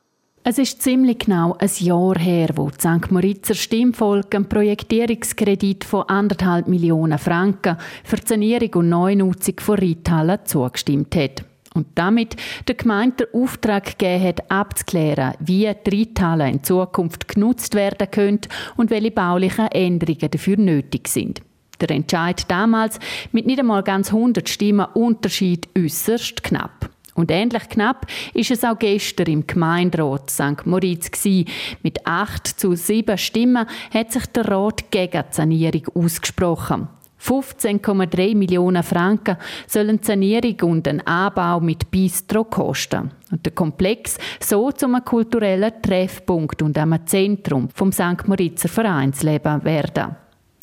Es 0.50 0.56
ist 0.56 0.80
ziemlich 0.80 1.18
genau 1.18 1.58
ein 1.58 1.70
Jahr 1.76 2.18
her, 2.18 2.48
wo 2.54 2.70
die 2.70 2.78
St. 2.78 3.10
Moritzer 3.10 3.52
Stimmvolk 3.52 4.34
einen 4.34 4.48
Projektierungskredit 4.48 5.84
von 5.84 6.04
1,5 6.04 6.70
Millionen 6.70 7.18
Franken 7.18 7.76
für 8.02 8.16
die 8.16 8.26
Sanierung 8.26 8.70
und 8.76 8.88
Neunutzung 8.88 9.60
von 9.60 9.78
Reithallen 9.78 10.38
zugestimmt 10.46 11.14
hat. 11.16 11.44
Und 11.74 11.88
damit 11.96 12.36
der 12.66 12.76
Gemeinde 12.76 13.26
den 13.26 13.42
Auftrag 13.42 13.98
gegeben 13.98 14.24
hat, 14.24 14.50
abzuklären, 14.50 15.34
wie 15.40 15.70
die 15.86 15.98
Reithallen 15.98 16.54
in 16.54 16.64
Zukunft 16.64 17.28
genutzt 17.28 17.74
werden 17.74 18.10
können 18.10 18.40
und 18.78 18.88
welche 18.88 19.10
baulichen 19.10 19.66
Änderungen 19.66 20.30
dafür 20.30 20.56
nötig 20.56 21.08
sind. 21.08 21.42
Der 21.78 21.90
Entscheid 21.90 22.50
damals 22.50 22.98
mit 23.32 23.44
nicht 23.44 23.60
einmal 23.60 23.82
ganz 23.82 24.14
100 24.14 24.48
Stimmen 24.48 24.86
Unterschied 24.94 25.68
äußerst 25.76 26.42
knapp. 26.42 26.88
Und 27.18 27.32
ähnlich 27.32 27.68
knapp 27.68 28.06
ist 28.32 28.52
es 28.52 28.62
auch 28.62 28.78
gestern 28.78 29.26
im 29.26 29.44
Gemeinderat 29.44 30.30
St. 30.30 30.64
Moritz 30.66 31.10
gewesen. 31.10 31.48
Mit 31.82 32.06
8 32.06 32.46
zu 32.46 32.76
7 32.76 33.18
Stimmen 33.18 33.66
hat 33.92 34.12
sich 34.12 34.24
der 34.26 34.48
Rat 34.48 34.88
gegen 34.92 35.24
die 35.28 35.34
Sanierung 35.34 35.82
ausgesprochen. 35.94 36.86
15,3 37.20 38.36
Millionen 38.36 38.84
Franken 38.84 39.36
sollen 39.66 40.00
die 40.00 40.06
Sanierung 40.06 40.70
und 40.70 40.86
ein 40.86 41.04
Anbau 41.04 41.58
mit 41.58 41.90
Bistro 41.90 42.44
kosten. 42.44 43.10
Und 43.32 43.44
der 43.44 43.52
Komplex 43.52 44.16
so 44.38 44.70
zum 44.70 45.04
kulturellen 45.04 45.72
Treffpunkt 45.82 46.62
und 46.62 46.78
einem 46.78 47.04
Zentrum 47.04 47.68
vom 47.74 47.90
St. 47.90 48.28
Moritzer 48.28 48.68
Vereinsleben 48.68 49.64
werden. 49.64 50.14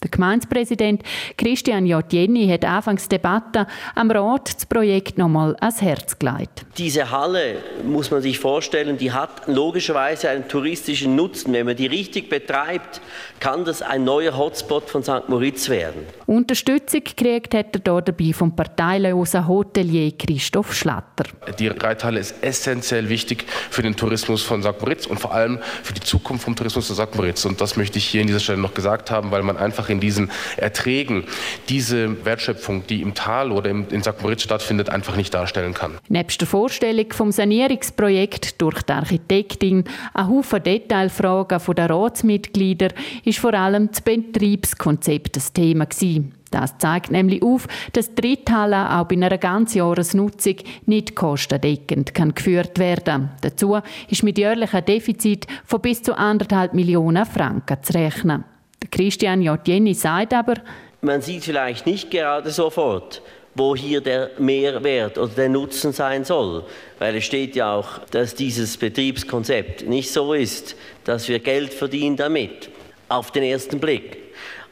Der 0.05 0.11
Gemeindepräsident 0.11 1.01
Christian 1.35 1.87
J. 1.87 2.05
Jenny 2.13 2.47
hat 2.47 2.63
anfangs 2.63 3.09
Debatte 3.09 3.65
am 3.95 4.11
Rat 4.11 4.53
das 4.55 4.67
Projekt 4.67 5.17
nochmal 5.17 5.55
ans 5.59 5.81
Herz 5.81 6.19
gelegt. 6.19 6.63
Diese 6.77 7.09
Halle, 7.09 7.55
muss 7.83 8.11
man 8.11 8.21
sich 8.21 8.37
vorstellen, 8.37 8.99
die 8.99 9.11
hat 9.11 9.47
logischerweise 9.47 10.29
einen 10.29 10.47
touristischen 10.47 11.15
Nutzen. 11.15 11.53
Wenn 11.53 11.65
man 11.65 11.75
die 11.75 11.87
richtig 11.87 12.29
betreibt, 12.29 13.01
kann 13.39 13.65
das 13.65 13.81
ein 13.81 14.03
neuer 14.03 14.37
Hotspot 14.37 14.91
von 14.91 15.01
St. 15.01 15.27
Moritz 15.27 15.69
werden. 15.69 16.05
Unterstützung 16.27 17.03
gekriegt 17.03 17.55
hat 17.55 17.75
er 17.75 17.81
hier 17.83 18.01
dabei 18.01 18.31
vom 18.31 18.55
parteilosen 18.55 19.47
Hotelier 19.47 20.11
Christoph 20.15 20.75
Schlatter. 20.75 21.23
Die 21.57 21.69
Reithalle 21.69 22.19
ist 22.19 22.43
essentiell 22.43 23.09
wichtig 23.09 23.45
für 23.71 23.81
den 23.81 23.95
Tourismus 23.95 24.43
von 24.43 24.61
St. 24.61 24.79
Moritz 24.79 25.07
und 25.07 25.19
vor 25.19 25.33
allem 25.33 25.57
für 25.81 25.95
die 25.95 26.01
Zukunft 26.01 26.43
vom 26.43 26.55
Tourismus 26.55 26.85
von 26.87 26.95
St. 26.95 27.15
Moritz. 27.15 27.43
Und 27.45 27.59
das 27.59 27.75
möchte 27.75 27.97
ich 27.97 28.05
hier 28.05 28.21
an 28.21 28.27
dieser 28.27 28.39
Stelle 28.39 28.59
noch 28.59 28.75
gesagt 28.75 29.09
haben, 29.09 29.31
weil 29.31 29.41
man 29.41 29.57
einfach 29.57 29.89
in 29.89 29.94
diesen 29.99 30.31
Erträgen 30.57 31.25
diese 31.69 32.25
Wertschöpfung, 32.25 32.85
die 32.87 33.01
im 33.01 33.13
Tal 33.13 33.51
oder 33.51 33.69
in 33.69 34.01
St. 34.01 34.21
Moritz 34.21 34.43
stattfindet, 34.43 34.89
einfach 34.89 35.15
nicht 35.15 35.33
darstellen 35.33 35.73
kann. 35.73 35.97
Nebst 36.09 36.41
der 36.41 36.47
Vorstellung 36.47 37.11
vom 37.11 37.31
Sanierungsprojekt 37.31 38.61
durch 38.61 38.81
die 38.83 38.93
Architektin, 38.93 39.83
ein 40.13 40.29
Haufen 40.29 40.63
Detailfragen 40.63 41.59
der 41.75 41.89
Ratsmitglieder, 41.89 42.89
ist 43.23 43.39
vor 43.39 43.53
allem 43.53 43.89
das 43.89 44.01
Betriebskonzept 44.01 45.35
das 45.35 45.53
Thema 45.53 45.85
gewesen. 45.85 46.33
Das 46.51 46.77
zeigt 46.77 47.11
nämlich 47.11 47.43
auf, 47.43 47.67
dass 47.91 48.15
die 48.15 48.29
Reithalle 48.29 48.97
auch 48.97 49.05
bei 49.05 49.15
einer 49.15 49.37
ganzen 49.37 49.79
Jahresnutzung 49.79 50.55
nicht 50.85 51.13
kostendeckend 51.13 52.13
kann 52.13 52.33
geführt 52.33 52.79
werden 52.79 53.31
Dazu 53.41 53.77
ist 54.09 54.23
mit 54.23 54.37
jährlichen 54.37 54.85
Defizit 54.85 55.47
von 55.65 55.81
bis 55.81 56.01
zu 56.01 56.17
anderthalb 56.17 56.73
Millionen 56.73 57.25
Franken 57.25 57.83
zu 57.83 57.93
rechnen. 57.93 58.45
Christian 58.91 59.41
J. 59.41 59.59
Jenny 59.67 59.93
sagt 59.93 60.33
aber, 60.33 60.55
man 61.01 61.21
sieht 61.21 61.43
vielleicht 61.43 61.85
nicht 61.85 62.09
gerade 62.09 62.49
sofort, 62.49 63.21
wo 63.53 63.75
hier 63.75 64.01
der 64.01 64.31
Mehrwert 64.37 65.17
oder 65.17 65.31
der 65.33 65.49
Nutzen 65.49 65.93
sein 65.93 66.25
soll. 66.25 66.65
Weil 66.99 67.15
es 67.15 67.25
steht 67.25 67.55
ja 67.55 67.73
auch, 67.73 67.99
dass 68.11 68.35
dieses 68.35 68.77
Betriebskonzept 68.77 69.87
nicht 69.87 70.11
so 70.11 70.33
ist, 70.33 70.75
dass 71.03 71.27
wir 71.29 71.39
Geld 71.39 71.73
verdienen 71.73 72.17
damit, 72.17 72.69
auf 73.07 73.31
den 73.31 73.43
ersten 73.43 73.79
Blick. 73.79 74.17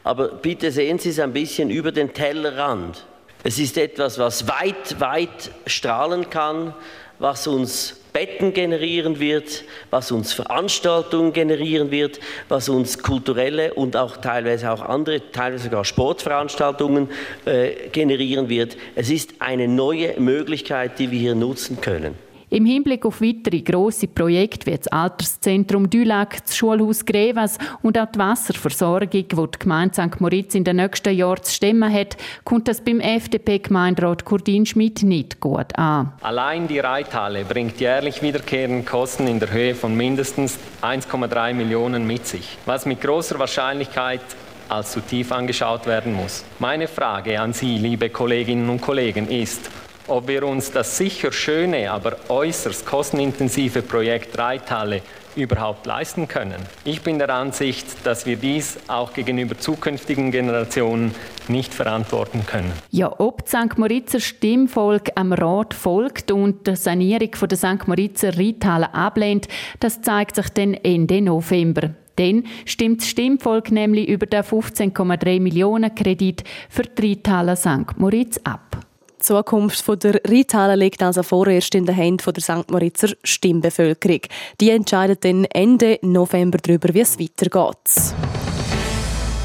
Aber 0.02 0.28
bitte 0.28 0.70
sehen 0.70 0.98
Sie 0.98 1.10
es 1.10 1.18
ein 1.18 1.32
bisschen 1.32 1.70
über 1.70 1.92
den 1.92 2.12
Tellerrand. 2.12 3.06
Es 3.42 3.58
ist 3.58 3.78
etwas, 3.78 4.18
was 4.18 4.48
weit, 4.48 5.00
weit 5.00 5.50
strahlen 5.66 6.28
kann, 6.28 6.74
was 7.18 7.46
uns 7.46 8.00
Betten 8.14 8.52
generieren 8.54 9.18
wird, 9.18 9.64
was 9.90 10.12
uns 10.12 10.32
Veranstaltungen 10.32 11.32
generieren 11.32 11.90
wird, 11.90 12.20
was 12.48 12.68
uns 12.68 13.02
kulturelle 13.02 13.74
und 13.74 13.96
auch 13.96 14.18
teilweise 14.18 14.70
auch 14.70 14.82
andere, 14.82 15.32
teilweise 15.32 15.64
sogar 15.64 15.84
Sportveranstaltungen 15.84 17.08
äh, 17.44 17.88
generieren 17.90 18.48
wird. 18.48 18.76
Es 18.94 19.10
ist 19.10 19.34
eine 19.40 19.66
neue 19.66 20.18
Möglichkeit, 20.20 21.00
die 21.00 21.10
wir 21.10 21.18
hier 21.18 21.34
nutzen 21.34 21.80
können. 21.80 22.14
Im 22.54 22.66
Hinblick 22.66 23.04
auf 23.04 23.20
weitere 23.20 23.62
grosse 23.62 24.06
Projekte 24.06 24.70
wie 24.70 24.76
das 24.76 24.86
Alterszentrum 24.86 25.90
Dülag, 25.90 26.40
das 26.40 26.56
Schulhaus 26.56 27.04
Grevas 27.04 27.58
und 27.82 27.98
auch 27.98 28.06
die 28.06 28.20
Wasserversorgung, 28.20 29.10
die 29.10 29.26
die 29.26 29.58
Gemeinde 29.58 29.94
St. 29.94 30.20
Moritz 30.20 30.54
in 30.54 30.62
den 30.62 30.76
nächsten 30.76 31.12
Jahren 31.16 31.42
zu 31.42 31.52
stemmen 31.52 31.92
hat, 31.92 32.16
kommt 32.44 32.68
das 32.68 32.80
beim 32.80 33.00
FDP-Gemeinderat 33.00 34.24
Kurdin 34.24 34.66
Schmidt 34.66 35.02
nicht 35.02 35.40
gut 35.40 35.76
an. 35.76 36.12
Allein 36.20 36.68
die 36.68 36.78
Reithalle 36.78 37.44
bringt 37.44 37.80
jährlich 37.80 38.22
wiederkehrende 38.22 38.84
Kosten 38.84 39.26
in 39.26 39.40
der 39.40 39.50
Höhe 39.50 39.74
von 39.74 39.96
mindestens 39.96 40.56
1,3 40.80 41.54
Millionen 41.54 42.06
mit 42.06 42.24
sich, 42.28 42.56
was 42.66 42.86
mit 42.86 43.00
großer 43.00 43.36
Wahrscheinlichkeit 43.40 44.20
als 44.68 44.92
zu 44.92 45.00
tief 45.00 45.32
angeschaut 45.32 45.86
werden 45.86 46.14
muss. 46.14 46.44
Meine 46.60 46.86
Frage 46.86 47.40
an 47.40 47.52
Sie, 47.52 47.78
liebe 47.78 48.10
Kolleginnen 48.10 48.70
und 48.70 48.80
Kollegen, 48.80 49.28
ist, 49.28 49.68
ob 50.06 50.28
wir 50.28 50.44
uns 50.44 50.70
das 50.70 50.96
sicher 50.96 51.32
schöne, 51.32 51.90
aber 51.90 52.16
äußerst 52.28 52.86
kostenintensive 52.86 53.82
Projekt 53.82 54.38
Reithalle 54.38 55.02
überhaupt 55.36 55.86
leisten 55.86 56.28
können. 56.28 56.60
Ich 56.84 57.02
bin 57.02 57.18
der 57.18 57.30
Ansicht, 57.30 57.86
dass 58.04 58.26
wir 58.26 58.36
dies 58.36 58.78
auch 58.86 59.12
gegenüber 59.12 59.58
zukünftigen 59.58 60.30
Generationen 60.30 61.14
nicht 61.48 61.74
verantworten 61.74 62.44
können. 62.46 62.72
Ja, 62.90 63.12
ob 63.18 63.44
die 63.44 63.50
St. 63.50 63.78
Moritzer 63.78 64.20
Stimmvolk 64.20 65.10
am 65.16 65.32
Rat 65.32 65.74
folgt 65.74 66.30
und 66.30 66.66
die 66.66 66.76
Sanierung 66.76 67.30
der 67.50 67.58
St. 67.58 67.86
Moritzer 67.88 68.38
Reithalle 68.38 68.94
ablehnt, 68.94 69.48
das 69.80 70.02
zeigt 70.02 70.36
sich 70.36 70.48
dann 70.50 70.74
Ende 70.74 71.20
November. 71.20 71.90
Dann 72.16 72.44
stimmt 72.64 73.00
das 73.00 73.08
Stimmvolk 73.08 73.72
nämlich 73.72 74.08
über 74.08 74.26
den 74.26 74.44
15,3 74.44 75.40
Millionen 75.40 75.92
Kredit 75.94 76.44
für 76.68 76.84
die 76.84 77.08
Reithalle 77.08 77.56
St. 77.56 77.98
Moritz 77.98 78.38
ab. 78.44 78.83
Die 79.24 79.28
Zukunft 79.28 80.04
der 80.04 80.20
Reithalle 80.28 80.76
liegt 80.76 81.02
also 81.02 81.22
vorerst 81.22 81.74
in 81.74 81.86
den 81.86 81.94
Händen 81.94 82.30
der 82.30 82.42
St. 82.42 82.70
Moritzer 82.70 83.08
Stimmbevölkerung. 83.22 84.20
Die 84.60 84.68
entscheidet 84.68 85.24
dann 85.24 85.46
Ende 85.46 85.98
November 86.02 86.58
darüber, 86.58 86.92
wie 86.92 87.00
es 87.00 87.18
weitergeht. 87.18 88.14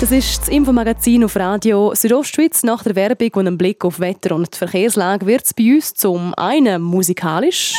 Das 0.01 0.11
ist 0.11 0.41
das 0.41 0.49
Infomagazin 0.49 1.23
auf 1.23 1.37
Radio 1.37 1.93
Südostschweiz. 1.95 2.63
Nach 2.63 2.83
der 2.83 2.97
Werbung 2.97 3.31
und 3.35 3.47
einem 3.47 3.57
Blick 3.57 3.85
auf 3.85 4.01
Wetter 4.01 4.35
und 4.35 4.53
die 4.53 4.57
Verkehrslage 4.57 5.25
wird 5.25 5.45
es 5.45 5.53
bei 5.53 5.75
uns 5.75 5.93
zum 5.93 6.33
einen 6.33 6.81
musikalisch. 6.81 7.73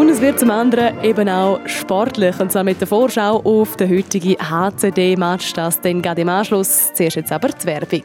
Und 0.00 0.08
es 0.08 0.22
wird 0.22 0.40
zum 0.40 0.50
anderen 0.50 1.04
eben 1.04 1.28
auch 1.28 1.60
sportlich. 1.66 2.40
Und 2.40 2.50
zwar 2.50 2.64
mit 2.64 2.80
der 2.80 2.88
Vorschau 2.88 3.42
auf 3.44 3.76
den 3.76 3.90
heutigen 3.90 4.34
HCD-Match. 4.38 5.52
Das 5.52 5.78
dann 5.78 6.00
gerade 6.00 6.22
im 6.22 6.30
Anschluss. 6.30 6.90
Zuerst 6.94 7.16
jetzt 7.16 7.30
aber 7.30 7.50
die 7.50 7.66
Werbung. 7.66 8.04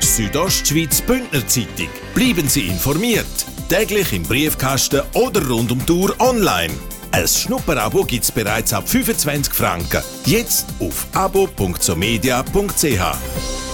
Südostschweiz 0.00 1.00
Bündner 1.02 1.46
Zeitung. 1.46 1.86
Bleiben 2.12 2.48
Sie 2.48 2.62
informiert. 2.62 3.46
Täglich 3.68 4.12
im 4.12 4.24
Briefkasten 4.24 5.02
oder 5.14 5.46
rund 5.46 5.70
um 5.70 5.80
Uhr 5.88 6.12
online. 6.18 6.74
Ein 7.12 7.28
Schnupperabo 7.28 8.02
gibt 8.02 8.24
es 8.24 8.32
bereits 8.32 8.72
ab 8.72 8.88
25 8.88 9.54
Franken. 9.54 10.02
Jetzt 10.24 10.66
auf 10.80 11.06
abo.somedia.ch. 11.12 13.67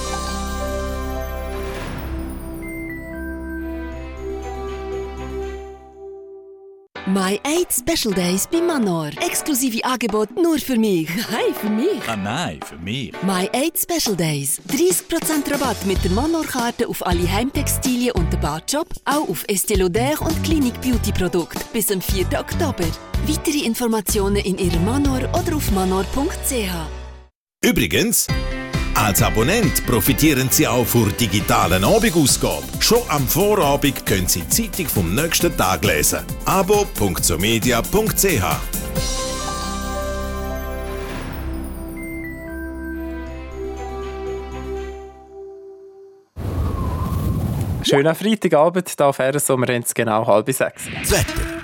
My 7.06 7.38
8 7.44 7.70
Special 7.70 8.14
Days 8.14 8.46
bei 8.50 8.62
Manor. 8.62 9.10
Exklusive 9.20 9.84
Angebot 9.84 10.30
nur 10.40 10.58
für 10.58 10.78
mich. 10.78 11.06
Nein, 11.30 11.54
für 11.60 11.68
mich. 11.68 12.08
Ah 12.08 12.16
nein, 12.16 12.60
für 12.66 12.78
mich. 12.78 13.12
My 13.22 13.46
8 13.52 13.78
Special 13.78 14.16
Days. 14.16 14.58
30% 14.68 15.52
Rabatt 15.52 15.84
mit 15.84 16.02
der 16.02 16.12
Manor-Karte 16.12 16.88
auf 16.88 17.06
alle 17.06 17.30
Heimtextilien 17.30 18.12
und 18.12 18.32
den 18.32 18.40
Badjob, 18.40 18.88
auch 19.04 19.28
auf 19.28 19.44
Estée 19.48 19.76
Lauder 19.76 20.22
und 20.22 20.42
Clinic 20.44 20.80
Beauty 20.80 21.12
Produkte 21.12 21.60
bis 21.74 21.88
zum 21.88 22.00
4. 22.00 22.24
Oktober. 22.40 22.86
Weitere 23.26 23.66
Informationen 23.66 24.36
in 24.36 24.56
Ihrem 24.56 24.86
Manor 24.86 25.28
oder 25.38 25.56
auf 25.56 25.70
manor.ch. 25.72 26.70
Übrigens, 27.62 28.28
als 28.94 29.22
Abonnent 29.22 29.84
profitieren 29.86 30.48
Sie 30.50 30.66
auch 30.66 30.86
von 30.86 31.08
der 31.08 31.12
digitalen 31.12 31.84
Abendausgabe. 31.84 32.64
Schon 32.80 33.02
am 33.08 33.26
Vorabend 33.26 34.04
können 34.06 34.26
Sie 34.26 34.42
die 34.42 34.70
Zeitung 34.70 34.86
vom 34.86 35.14
nächsten 35.14 35.56
Tag 35.56 35.84
lesen. 35.84 36.20
abo.somedia.ch 36.44 38.44
Schönen 47.86 48.14
Freitagabend, 48.14 48.88
hier 48.88 49.06
auf 49.06 49.20
RSO, 49.20 49.58
wir 49.58 49.74
haben 49.74 49.82
es 49.82 49.92
genau 49.92 50.26
halb 50.26 50.50
sechs. 50.50 50.84
Das 51.02 51.10
Wetter. 51.10 51.63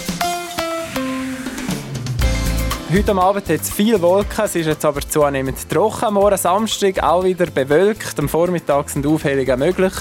Heute 2.93 3.15
Abend 3.15 3.47
hat 3.47 3.61
es 3.61 3.69
viele 3.69 4.01
Wolken, 4.01 4.43
es 4.43 4.53
ist 4.53 4.65
jetzt 4.65 4.83
aber 4.83 4.99
zunehmend 4.99 5.69
trocken. 5.69 6.13
Morgen 6.13 6.35
Samstag 6.35 7.01
auch 7.01 7.23
wieder 7.23 7.45
bewölkt. 7.45 8.19
Am 8.19 8.27
Vormittag 8.27 8.89
sind 8.89 9.07
Aufhellungen 9.07 9.59
möglich. 9.59 9.93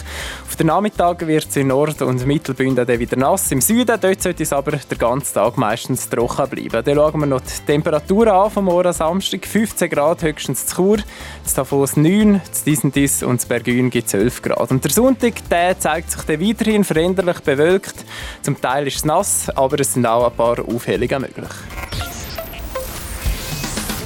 Auf 0.45 0.57
den 0.57 0.67
Nachmittag 0.67 1.25
wird 1.25 1.47
es 1.49 1.55
in 1.55 1.69
Nord- 1.69 2.03
und 2.03 2.27
Mittelbünden 2.27 2.85
dann 2.85 2.99
wieder 2.99 3.17
nass. 3.17 3.53
Im 3.53 3.61
Süden 3.61 3.97
dort 4.01 4.21
sollte 4.21 4.43
es 4.43 4.53
aber 4.53 4.73
den 4.73 4.99
ganzen 4.99 5.35
Tag 5.35 5.57
meistens 5.57 6.09
trocken 6.09 6.49
bleiben. 6.49 6.85
Dann 6.85 6.97
schauen 6.97 7.21
wir 7.21 7.27
noch 7.27 7.43
die 7.43 7.65
Temperaturen 7.65 8.31
an 8.31 8.51
vom 8.51 8.65
morgen 8.65 8.93
Samstag. 8.93 9.47
15 9.47 9.89
Grad 9.89 10.23
höchstens 10.23 10.67
zu 10.67 10.75
Chur, 10.75 10.97
zu 11.45 11.55
Davos 11.55 11.97
9, 11.97 12.41
zu 12.51 12.65
Disentis 12.65 13.23
und 13.23 13.41
zu 13.41 13.47
Bergün 13.47 13.91
gibt 13.91 14.09
es 14.09 14.15
11 14.15 14.43
Grad. 14.43 14.73
Und 14.73 14.83
der 14.83 14.91
Sonntag 14.91 15.35
der 15.49 15.79
zeigt 15.79 16.11
sich 16.11 16.23
dann 16.23 16.41
weiterhin 16.41 16.83
veränderlich 16.83 17.39
bewölkt. 17.39 18.05
Zum 18.43 18.61
Teil 18.61 18.89
ist 18.89 18.97
es 18.97 19.05
nass, 19.05 19.49
aber 19.51 19.79
es 19.79 19.95
sind 19.95 20.07
auch 20.07 20.27
ein 20.27 20.35
paar 20.35 20.59
Aufhellungen 20.59 21.21
möglich. 21.21 21.51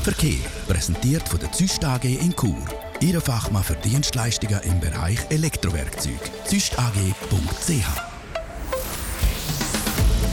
Verkehr. 0.05 0.37
Präsentiert 0.69 1.27
von 1.27 1.41
der 1.41 1.51
Züst 1.53 1.83
AG 1.83 2.05
in 2.05 2.37
Chur. 2.37 2.63
Ihre 3.01 3.23
Fachmann 3.23 3.65
für 3.65 3.75
Dienstleistungen 3.77 4.61
im 4.65 4.79
Bereich 4.79 5.19
Elektrowerkzeug. 5.31 6.21
züstag.ch 6.45 8.14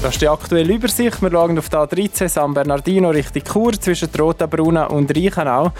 Das 0.01 0.13
ist 0.15 0.21
die 0.23 0.27
aktuelle 0.27 0.73
Übersicht. 0.73 1.21
Wir 1.21 1.29
schauen 1.29 1.59
auf 1.59 1.69
die 1.69 1.75
A13 1.75 2.27
San 2.27 2.55
Bernardino 2.55 3.11
Richtung 3.11 3.43
Chur 3.43 3.73
zwischen 3.73 4.09
Rotenbrunnen 4.17 4.87
und 4.87 5.15
Reichenau. 5.15 5.73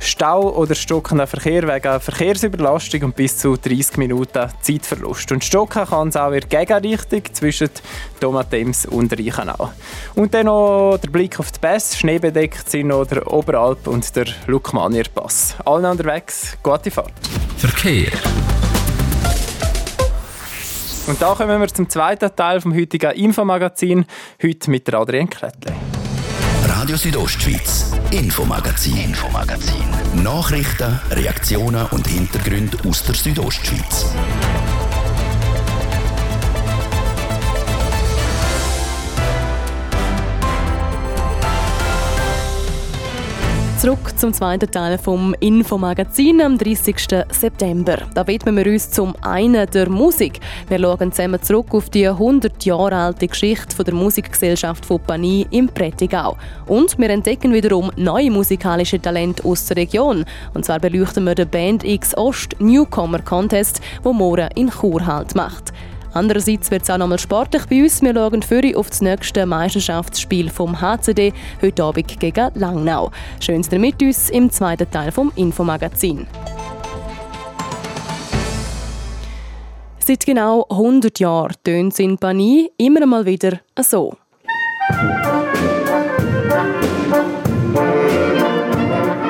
Stau 0.00 0.52
oder 0.56 0.74
stockender 0.74 1.28
Verkehr 1.28 1.62
wegen 1.62 2.00
Verkehrsüberlastung 2.00 3.04
und 3.04 3.14
bis 3.14 3.38
zu 3.38 3.56
30 3.56 3.98
Minuten 3.98 4.48
Zeitverlust. 4.62 5.30
Und 5.30 5.44
stocken 5.44 5.86
kann 5.86 6.08
es 6.08 6.16
auch 6.16 6.32
in 6.32 6.40
der 6.40 6.64
Gegenrichtung 6.64 7.22
zwischen 7.32 7.70
Tomatems 8.18 8.84
und 8.86 9.12
Reichenau. 9.12 9.70
Und 10.16 10.34
dann 10.34 10.46
noch 10.46 10.98
der 11.00 11.10
Blick 11.10 11.38
auf 11.38 11.52
die 11.52 11.60
Pässe. 11.60 11.98
Schneebedeckt 11.98 12.68
sind 12.68 12.88
noch 12.88 13.06
der 13.06 13.32
Oberalp 13.32 13.86
und 13.86 14.16
der 14.16 14.26
Lukmanier 14.48 15.04
Pass. 15.14 15.54
Allen 15.64 15.84
unterwegs, 15.84 16.58
gute 16.64 16.90
Fahrt. 16.90 17.12
Verkehr. 17.58 18.10
Und 21.08 21.22
da 21.22 21.32
kommen 21.32 21.58
wir 21.58 21.68
zum 21.68 21.88
zweiten 21.88 22.36
Teil 22.36 22.60
vom 22.60 22.74
heutigen 22.74 23.12
Infomagazin, 23.12 24.04
heute 24.42 24.70
mit 24.70 24.86
der 24.86 24.94
Adrienne 25.00 25.30
Krettle. 25.30 25.72
Radio 26.66 26.96
Südostschweiz, 26.96 27.92
Infomagazin, 28.10 28.98
Infomagazin. 28.98 30.22
Nachrichten, 30.22 31.00
Reaktionen 31.10 31.86
und 31.92 32.06
Hintergründe 32.06 32.76
aus 32.86 33.04
der 33.04 33.14
Südostschweiz. 33.14 34.04
Zurück 43.78 44.18
zum 44.18 44.32
zweiten 44.32 44.68
Teil 44.68 44.98
vom 44.98 45.36
Infomagazin 45.38 46.40
am 46.40 46.58
30. 46.58 46.96
September. 47.30 47.98
Da 48.12 48.26
widmen 48.26 48.56
wir 48.56 48.66
uns 48.66 48.90
zum 48.90 49.14
einen 49.22 49.70
der 49.70 49.88
Musik. 49.88 50.40
Wir 50.68 50.80
schauen 50.80 51.12
zusammen 51.12 51.40
zurück 51.40 51.66
auf 51.70 51.88
die 51.88 52.08
100 52.08 52.64
Jahre 52.64 52.96
alte 52.96 53.28
Geschichte 53.28 53.84
der 53.84 53.94
Musikgesellschaft 53.94 54.84
von 54.84 55.00
Pani 55.00 55.46
im 55.52 55.68
Prättigau. 55.68 56.36
Und 56.66 56.98
wir 56.98 57.08
entdecken 57.10 57.52
wiederum 57.52 57.92
neue 57.94 58.32
musikalische 58.32 59.00
Talente 59.00 59.44
aus 59.44 59.66
der 59.66 59.76
Region. 59.76 60.24
Und 60.54 60.64
zwar 60.64 60.80
beleuchten 60.80 61.22
wir 61.22 61.36
den 61.36 61.48
Band 61.48 61.84
X 61.84 62.16
Ost 62.16 62.56
Newcomer 62.58 63.20
Contest, 63.20 63.80
wo 64.02 64.12
morgen 64.12 64.48
in 64.56 64.70
Chur 64.70 65.06
halt 65.06 65.36
macht. 65.36 65.72
Andererseits 66.14 66.70
wird 66.70 66.82
es 66.82 66.90
auch 66.90 66.98
nochmal 66.98 67.18
sportlich 67.18 67.66
bei 67.66 67.82
uns. 67.82 68.02
Wir 68.02 68.14
schauen 68.14 68.42
für 68.42 68.76
auf 68.76 68.90
das 68.90 69.00
nächste 69.00 69.46
Meisterschaftsspiel 69.46 70.50
vom 70.50 70.80
HCD 70.80 71.32
heute 71.62 71.84
Abend 71.84 72.20
gegen 72.20 72.50
Langnau. 72.54 73.10
Schön, 73.40 73.62
dass 73.62 73.72
ihr 73.72 73.78
mit 73.78 74.02
uns 74.02 74.30
im 74.30 74.50
zweiten 74.50 74.90
Teil 74.90 75.12
vom 75.12 75.32
Infomagazin. 75.36 76.26
Seit 79.98 80.24
genau 80.24 80.64
100 80.70 81.20
Jahren 81.20 81.52
tönt 81.62 81.92
es 81.92 81.98
in 81.98 82.16
Panie 82.16 82.70
immer 82.78 83.04
mal 83.04 83.26
wieder 83.26 83.60
so. 83.78 84.14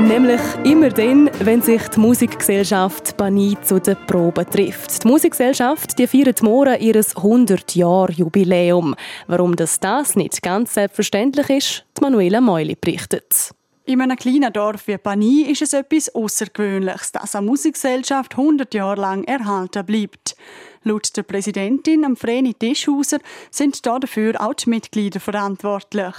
Nämlich 0.08 0.40
immer 0.64 0.88
dann, 0.88 1.30
wenn 1.40 1.60
sich 1.60 1.82
die 1.88 2.00
Musikgesellschaft 2.00 3.18
Bani 3.18 3.58
zu 3.60 3.78
den 3.78 3.98
Proben 4.06 4.48
trifft. 4.48 5.04
Die 5.04 5.06
Musikgesellschaft 5.06 5.98
die 5.98 6.06
feiert 6.06 6.42
morgen 6.42 6.80
ihr 6.80 6.94
100-Jahr-Jubiläum. 6.94 8.94
Warum 9.26 9.54
das, 9.54 9.78
das 9.80 10.16
nicht 10.16 10.40
ganz 10.40 10.72
selbstverständlich 10.72 11.50
ist, 11.50 11.84
die 11.98 12.00
Manuela 12.00 12.40
Meuli 12.40 12.74
berichtet. 12.74 13.50
In 13.84 14.00
einem 14.00 14.16
kleinen 14.16 14.50
Dorf 14.50 14.86
wie 14.86 14.96
Bani 14.96 15.42
ist 15.42 15.60
es 15.60 15.74
etwas 15.74 16.14
Außergewöhnliches, 16.14 17.12
dass 17.12 17.34
eine 17.34 17.46
Musikgesellschaft 17.46 18.38
100 18.38 18.72
Jahre 18.72 19.02
lang 19.02 19.24
erhalten 19.24 19.84
bleibt. 19.84 20.36
Laut 20.84 21.14
der 21.18 21.22
Präsidentin, 21.22 22.16
Vreni 22.16 22.54
Tischhauser, 22.54 23.18
sind 23.50 23.84
dafür 23.84 24.40
auch 24.40 24.54
die 24.54 24.70
Mitglieder 24.70 25.20
verantwortlich. 25.20 26.14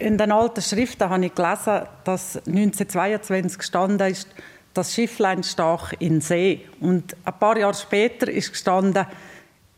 In 0.00 0.16
den 0.16 0.32
alten 0.32 0.62
Schriften 0.62 1.10
habe 1.10 1.26
ich 1.26 1.34
gelesen, 1.34 1.82
dass 2.04 2.38
1922 2.46 3.58
gestanden 3.58 4.10
ist, 4.10 4.28
das 4.72 4.94
Schifflein 4.94 5.42
stach 5.42 5.92
in 5.98 6.22
See. 6.22 6.62
Und 6.80 7.14
ein 7.22 7.38
paar 7.38 7.58
Jahre 7.58 7.74
später 7.74 8.30
ist 8.30 8.50
gestanden, 8.50 9.04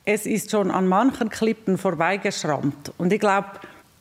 es 0.05 0.25
ist 0.25 0.53
schon 0.53 0.71
an 0.71 0.87
manchen 0.87 1.29
Klippen 1.29 1.77
vorbeigeschrammt. 1.77 2.93
Und 2.99 3.13
ich 3.13 3.19
glaube, 3.19 3.49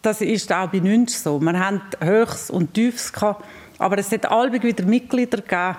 das 0.04 0.22
ist 0.22 0.54
auch 0.54 0.70
bei 0.70 0.82
uns 0.82 1.24
so. 1.24 1.40
Wir 1.40 1.58
haben 1.58 1.82
Höchst 2.00 2.52
und 2.52 2.76
Tiefs 2.76 3.12
gehabt, 3.12 3.44
aber 3.80 3.98
es 3.98 4.12
hat 4.12 4.28
allweg 4.28 4.62
wieder 4.62 4.86
Mitglieder 4.86 5.38
gegeben, 5.38 5.78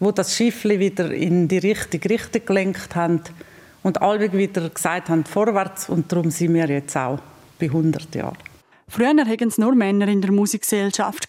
wo 0.00 0.10
das 0.10 0.34
Schiffli 0.34 0.80
wieder 0.80 1.12
in 1.12 1.46
die 1.46 1.58
richtige 1.58 2.10
Richtung 2.10 2.44
gelenkt 2.44 2.96
haben 2.96 3.20
und 3.84 4.02
allweg 4.02 4.32
wieder 4.32 4.68
gesagt 4.70 5.08
haben, 5.08 5.24
vorwärts. 5.24 5.88
Und 5.88 6.10
darum 6.10 6.32
sind 6.32 6.52
wir 6.52 6.66
jetzt 6.66 6.96
auch 6.96 7.20
bei 7.60 7.66
100 7.66 8.12
Jahren. 8.12 8.53
Früher 8.88 9.08
hatten 9.08 9.48
es 9.48 9.58
nur 9.58 9.74
Männer 9.74 10.08
in 10.08 10.20
der 10.20 10.32
Musikgesellschaft. 10.32 11.26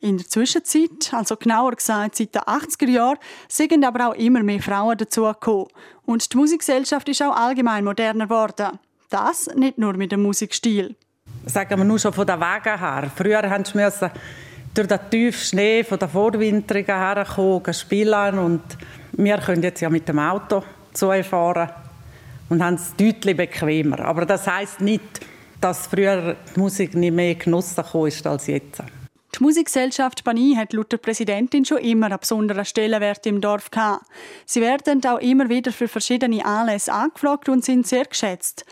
In 0.00 0.18
der 0.18 0.26
Zwischenzeit, 0.26 1.12
also 1.12 1.36
genauer 1.36 1.72
gesagt 1.72 2.16
seit 2.16 2.34
den 2.34 2.42
80er 2.42 2.88
Jahren, 2.88 3.18
sind 3.48 3.84
aber 3.84 4.08
auch 4.08 4.14
immer 4.14 4.42
mehr 4.44 4.62
Frauen 4.62 4.96
dazugekommen. 4.96 5.66
Und 6.06 6.32
die 6.32 6.36
Musikgesellschaft 6.36 7.08
ist 7.08 7.22
auch 7.22 7.36
allgemein 7.36 7.84
moderner 7.84 8.26
geworden. 8.26 8.78
Das 9.10 9.48
nicht 9.56 9.78
nur 9.78 9.94
mit 9.94 10.12
dem 10.12 10.22
Musikstil. 10.22 10.94
Sagen 11.46 11.78
wir 11.78 11.84
nur 11.84 11.98
schon 11.98 12.12
von 12.12 12.26
den 12.26 12.38
Wegen 12.38 12.78
her. 12.78 13.10
Früher 13.14 13.58
mussten 13.58 13.78
wir 13.78 14.12
durch 14.74 14.86
den 14.86 15.10
tiefen 15.10 15.40
Schnee 15.40 15.82
von 15.82 15.98
der 15.98 16.08
Vorwinterung 16.08 16.84
herkommen, 16.84 17.74
spielen. 17.74 18.38
Und 18.38 18.62
wir 19.12 19.38
können 19.38 19.62
jetzt 19.62 19.80
ja 19.80 19.90
mit 19.90 20.08
dem 20.08 20.18
Auto 20.18 20.62
zufahren 20.92 21.70
und 22.48 22.62
haben 22.62 22.74
es 22.74 22.94
deutlich 22.96 23.36
bequemer. 23.36 24.00
Aber 24.00 24.24
das 24.26 24.46
heisst 24.46 24.80
nicht, 24.80 25.20
dass 25.60 25.86
früher 25.86 26.36
die 26.54 26.60
Musik 26.60 26.94
nicht 26.94 27.14
mehr 27.14 27.34
genossen 27.34 27.84
ist 28.06 28.26
als 28.26 28.46
jetzt. 28.46 28.82
Die 29.36 29.42
Musikgesellschaft 29.42 30.24
Bani 30.24 30.54
hat 30.56 30.72
laut 30.72 30.90
der 30.90 30.96
Präsidentin 30.96 31.64
schon 31.64 31.78
immer 31.78 32.06
einen 32.06 32.18
besonderen 32.18 32.64
Stellenwert 32.64 33.26
im 33.26 33.40
Dorf 33.40 33.70
gehabt. 33.70 34.04
Sie 34.46 34.60
werden 34.60 35.04
auch 35.04 35.18
immer 35.18 35.48
wieder 35.48 35.70
für 35.70 35.86
verschiedene 35.86 36.44
Anlässe 36.44 36.92
angefragt 36.92 37.48
und 37.48 37.64
sind 37.64 37.86
sehr 37.86 38.04
geschätzt. 38.04 38.64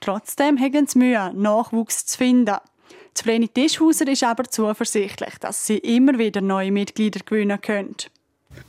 Trotzdem 0.00 0.58
haben 0.58 0.86
sie 0.86 0.98
Mühe, 0.98 1.32
Nachwuchs 1.34 2.06
zu 2.06 2.18
finden. 2.18 2.56
Die 3.16 3.22
Vreni 3.22 3.48
Tischhauser 3.48 4.08
ist 4.08 4.24
aber 4.24 4.44
zuversichtlich, 4.44 5.34
dass 5.40 5.66
sie 5.66 5.78
immer 5.78 6.18
wieder 6.18 6.40
neue 6.40 6.72
Mitglieder 6.72 7.20
gewinnen 7.24 7.60
können. 7.60 7.96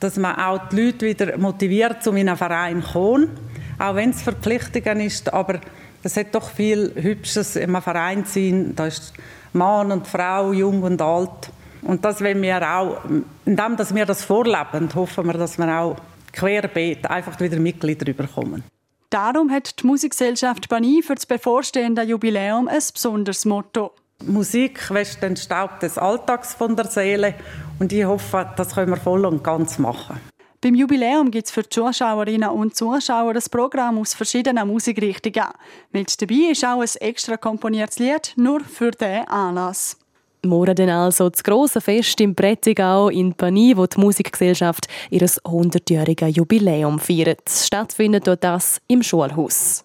Dass 0.00 0.16
man 0.16 0.36
auch 0.36 0.68
die 0.68 0.82
Leute 0.82 1.06
wieder 1.06 1.38
motiviert, 1.38 2.02
zu 2.02 2.10
einem 2.10 2.36
Verein 2.36 2.82
zu 2.82 2.92
kommen. 2.92 3.30
Auch 3.78 3.94
wenn 3.94 4.10
es 4.10 4.22
Verpflichtungen 4.22 5.00
ist, 5.00 5.32
aber 5.32 5.60
es 6.06 6.16
hat 6.16 6.34
doch 6.34 6.50
viel 6.50 6.92
Hübsches 6.94 7.56
in 7.56 7.64
einem 7.74 7.82
Verein 7.82 8.24
sein. 8.24 8.74
Da 8.76 8.86
ist 8.86 9.12
Mann 9.52 9.90
und 9.90 10.06
Frau, 10.06 10.52
jung 10.52 10.82
und 10.82 11.02
alt. 11.02 11.50
Und 11.82 12.04
das 12.04 12.20
wollen 12.20 12.40
wir 12.42 12.62
auch, 12.62 12.98
indem 13.44 13.76
dass 13.76 13.94
wir 13.94 14.06
das 14.06 14.24
vorleben, 14.24 14.88
hoffen 14.94 15.26
wir, 15.26 15.34
dass 15.34 15.58
wir 15.58 15.68
auch 15.68 15.96
querbeet 16.32 17.10
einfach 17.10 17.38
wieder 17.40 17.58
Mitglieder 17.58 18.12
bekommen. 18.12 18.62
Darum 19.10 19.50
hat 19.50 19.80
die 19.80 19.86
Musikgesellschaft 19.86 20.68
Bani 20.68 21.02
für 21.02 21.14
das 21.14 21.26
bevorstehende 21.26 22.02
Jubiläum 22.02 22.68
ein 22.68 22.82
besonderes 22.92 23.44
Motto. 23.44 23.92
Musik 24.24 24.92
wäscht 24.92 25.22
den 25.22 25.36
Staub 25.36 25.80
des 25.80 25.98
Alltags 25.98 26.54
von 26.54 26.74
der 26.74 26.86
Seele 26.86 27.34
und 27.78 27.92
ich 27.92 28.04
hoffe, 28.04 28.48
das 28.56 28.74
können 28.74 28.90
wir 28.90 28.96
voll 28.96 29.26
und 29.26 29.44
ganz 29.44 29.78
machen. 29.78 30.18
Beim 30.66 30.74
Jubiläum 30.74 31.30
gibt 31.30 31.46
es 31.46 31.52
für 31.52 31.62
die 31.62 31.68
Zuschauerinnen 31.68 32.50
und 32.50 32.74
Zuschauer 32.74 33.34
das 33.34 33.48
Programm 33.48 33.98
aus 33.98 34.14
verschiedenen 34.14 34.66
Musikrichtungen. 34.66 35.46
Mit 35.92 36.20
dabei 36.20 36.50
ist 36.50 36.64
auch 36.64 36.80
ein 36.80 36.88
extra 37.02 37.36
komponiertes 37.36 38.00
Lied 38.00 38.32
nur 38.34 38.58
für 38.62 38.90
diesen 38.90 39.28
Anlass. 39.28 39.96
Morgen 40.42 40.74
dann 40.74 40.88
also 40.88 41.30
das 41.30 41.44
grosse 41.44 41.80
Fest 41.80 42.20
im 42.20 42.34
Prättigau 42.34 43.10
in 43.10 43.32
Pani, 43.32 43.76
wo 43.76 43.86
die 43.86 44.00
Musikgesellschaft 44.00 44.88
ihr 45.10 45.20
100-jähriges 45.20 46.34
Jubiläum 46.34 46.98
feiert. 46.98 47.48
Stattfindet 47.48 48.26
dort 48.26 48.42
das 48.42 48.80
im 48.88 49.04
Schulhaus. 49.04 49.84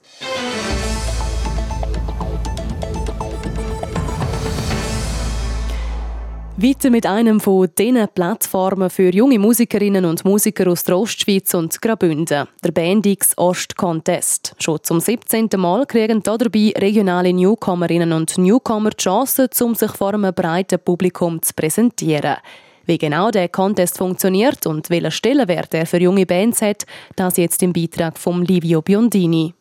Weiter 6.61 6.91
mit 6.91 7.07
einem 7.07 7.39
von 7.39 7.69
diesen 7.75 8.07
Plattformen 8.13 8.91
für 8.91 9.11
junge 9.11 9.39
Musikerinnen 9.39 10.05
und 10.05 10.23
Musiker 10.23 10.69
aus 10.69 10.83
der 10.83 10.95
Ostschweiz 10.95 11.55
und 11.55 11.81
Graubünden, 11.81 12.47
der 12.63 12.71
Bandix 12.71 13.35
Ost 13.37 13.75
Contest. 13.75 14.53
Schon 14.59 14.77
zum 14.83 14.99
17. 14.99 15.49
Mal 15.57 15.87
kriegen 15.87 16.21
dabei 16.21 16.71
regionale 16.77 17.33
Newcomerinnen 17.33 18.13
und 18.13 18.37
Newcomer 18.37 18.91
die 18.91 19.03
Chance, 19.03 19.49
um 19.61 19.73
sich 19.73 19.91
vor 19.93 20.13
einem 20.13 20.35
breiten 20.35 20.77
Publikum 20.77 21.41
zu 21.41 21.53
präsentieren. 21.55 22.35
Wie 22.85 22.99
genau 22.99 23.31
der 23.31 23.49
Contest 23.49 23.97
funktioniert 23.97 24.67
und 24.67 24.91
welchen 24.91 25.11
Stellenwert 25.11 25.73
er 25.73 25.87
für 25.87 25.99
junge 25.99 26.27
Bands 26.27 26.61
hat, 26.61 26.85
das 27.15 27.37
jetzt 27.37 27.63
im 27.63 27.73
Beitrag 27.73 28.19
von 28.19 28.45
Livio 28.45 28.83
Biondini. 28.83 29.55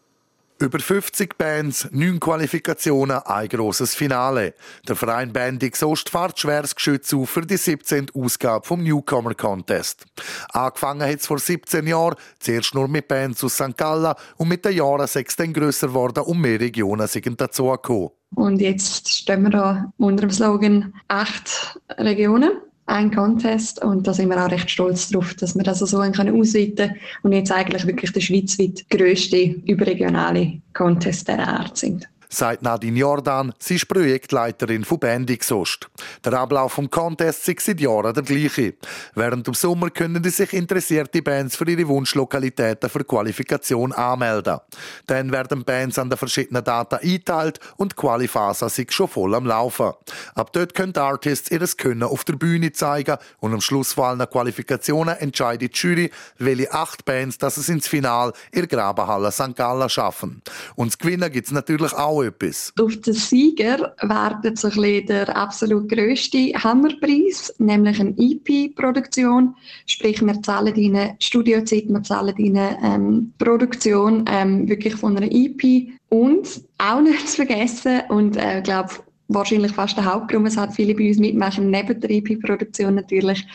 Über 0.60 0.78
50 0.78 1.38
Bands, 1.38 1.88
9 1.90 2.20
Qualifikationen, 2.20 3.16
ein 3.16 3.48
grosses 3.48 3.94
Finale. 3.94 4.52
Der 4.86 4.94
Verein 4.94 5.32
Bandix 5.32 5.82
Ost 5.82 6.10
fährt 6.10 6.38
schweres 6.38 6.74
Geschütz 6.74 7.14
auf 7.14 7.30
für 7.30 7.46
die 7.46 7.56
17. 7.56 8.08
Ausgabe 8.14 8.66
vom 8.66 8.82
Newcomer 8.82 9.34
Contest. 9.34 10.04
Angefangen 10.52 11.08
hat 11.08 11.20
es 11.20 11.26
vor 11.26 11.38
17 11.38 11.86
Jahren, 11.86 12.16
zuerst 12.40 12.74
nur 12.74 12.88
mit 12.88 13.08
Bands 13.08 13.42
aus 13.42 13.54
St. 13.54 13.74
Gallen 13.74 14.12
und 14.36 14.48
mit 14.48 14.62
den 14.66 14.76
Jahren 14.76 15.00
es 15.00 15.14
dann 15.14 15.54
grösser 15.54 15.88
geworden 15.88 16.24
und 16.24 16.38
mehr 16.38 16.60
Regionen 16.60 17.06
sind 17.06 17.40
dazugekommen. 17.40 18.10
Und 18.34 18.60
jetzt 18.60 19.08
stehen 19.08 19.44
wir 19.44 19.50
da 19.50 19.90
unter 19.96 20.26
dem 20.26 20.30
Slogan 20.30 20.92
«Acht 21.08 21.80
Regionen» 21.96 22.52
ein 22.90 23.14
Contest 23.14 23.82
und 23.82 24.06
da 24.06 24.12
sind 24.12 24.28
wir 24.28 24.44
auch 24.44 24.50
recht 24.50 24.70
stolz 24.70 25.08
darauf, 25.08 25.34
dass 25.34 25.54
wir 25.54 25.62
das 25.62 25.78
so 25.78 25.98
ausweiten 25.98 26.12
können 26.12 26.96
und 27.22 27.32
jetzt 27.32 27.52
eigentlich 27.52 27.86
wirklich 27.86 28.12
der 28.12 28.20
schweizweit 28.20 28.84
grösste 28.90 29.42
überregionale 29.66 30.60
Contest 30.74 31.28
der 31.28 31.46
Art 31.46 31.76
sind 31.76 32.08
sagt 32.30 32.62
Nadine 32.62 32.98
Jordan. 32.98 33.52
Sie 33.58 33.74
ist 33.74 33.88
Projektleiterin 33.88 34.84
von 34.84 34.98
Bandix 34.98 35.52
Ost. 35.52 35.90
Der 36.24 36.32
Ablauf 36.34 36.72
vom 36.72 36.88
Contest 36.88 37.48
ist 37.48 37.60
seit 37.60 37.80
Jahren 37.80 38.14
der 38.14 38.22
gleiche. 38.22 38.74
Während 39.14 39.46
dem 39.46 39.54
Sommer 39.54 39.90
können 39.90 40.24
sich 40.24 40.52
interessierte 40.52 41.22
Bands 41.22 41.56
für 41.56 41.68
ihre 41.68 41.88
Wunschlokalitäten 41.88 42.88
für 42.88 43.04
Qualifikation 43.04 43.92
anmelden. 43.92 44.58
Dann 45.06 45.32
werden 45.32 45.64
Bands 45.64 45.98
an 45.98 46.08
den 46.08 46.16
verschiedenen 46.16 46.64
Daten 46.64 46.96
eingeteilt 46.96 47.58
und 47.76 47.96
Qualiphase 47.96 48.66
ist 48.66 48.92
schon 48.92 49.08
voll 49.08 49.34
am 49.34 49.46
Laufen. 49.46 49.92
Ab 50.34 50.52
dort 50.52 50.74
können 50.74 50.92
die 50.92 51.00
Artists 51.00 51.50
ihr 51.50 51.60
Können 51.76 52.04
auf 52.04 52.24
der 52.24 52.34
Bühne 52.34 52.72
zeigen 52.72 53.16
und 53.38 53.52
am 53.52 53.60
Schluss 53.60 53.92
von 53.92 54.04
allen 54.04 54.30
Qualifikationen 54.30 55.16
entscheidet 55.16 55.74
die 55.74 55.78
Jury, 55.78 56.10
welche 56.38 56.72
acht 56.72 57.04
Bands 57.04 57.38
das 57.38 57.56
es 57.56 57.68
ins 57.68 57.88
Final 57.88 58.32
in 58.52 58.68
Grabenhalle 58.68 59.32
St. 59.32 59.56
Gallen 59.56 59.88
schaffen. 59.88 60.42
Und 60.76 60.92
das 60.92 60.98
Gewinnen 60.98 61.30
gibt 61.30 61.46
es 61.46 61.52
natürlich 61.52 61.92
auch 61.92 62.19
auch 62.20 62.24
etwas. 62.24 62.72
Auf 62.80 62.96
den 63.00 63.14
Sieger 63.14 63.94
wartet 64.02 64.58
so 64.58 64.68
der 64.68 65.36
absolut 65.36 65.88
grösste 65.88 66.52
Hammerpreis, 66.54 67.54
nämlich 67.58 68.00
eine 68.00 68.14
EP-Produktion. 68.18 69.54
Sprich, 69.86 70.20
wir 70.22 70.42
zahlen 70.42 70.74
ihnen 70.76 71.16
Studiozeit, 71.20 71.88
wir 71.88 72.02
zahlen 72.02 72.36
ihnen 72.36 72.76
ähm, 72.82 73.32
Produktion 73.38 74.24
ähm, 74.28 74.68
wirklich 74.68 74.94
von 74.94 75.16
einer 75.16 75.30
EP. 75.30 75.88
Und 76.08 76.62
auch 76.78 77.00
nicht 77.00 77.28
zu 77.28 77.36
vergessen, 77.36 78.02
und 78.08 78.36
ich 78.36 78.42
äh, 78.42 78.62
glaube, 78.62 78.90
wahrscheinlich 79.30 79.72
fast 79.72 79.96
der 79.96 80.04
Hauptgrund, 80.04 80.44
weshalb 80.44 80.74
viele 80.74 80.94
bei 80.94 81.08
uns 81.08 81.18
mitmachen, 81.18 81.70
neben 81.70 82.00
der 82.00 82.10
EP-Produktion 82.10 82.96
natürlich, 82.96 83.46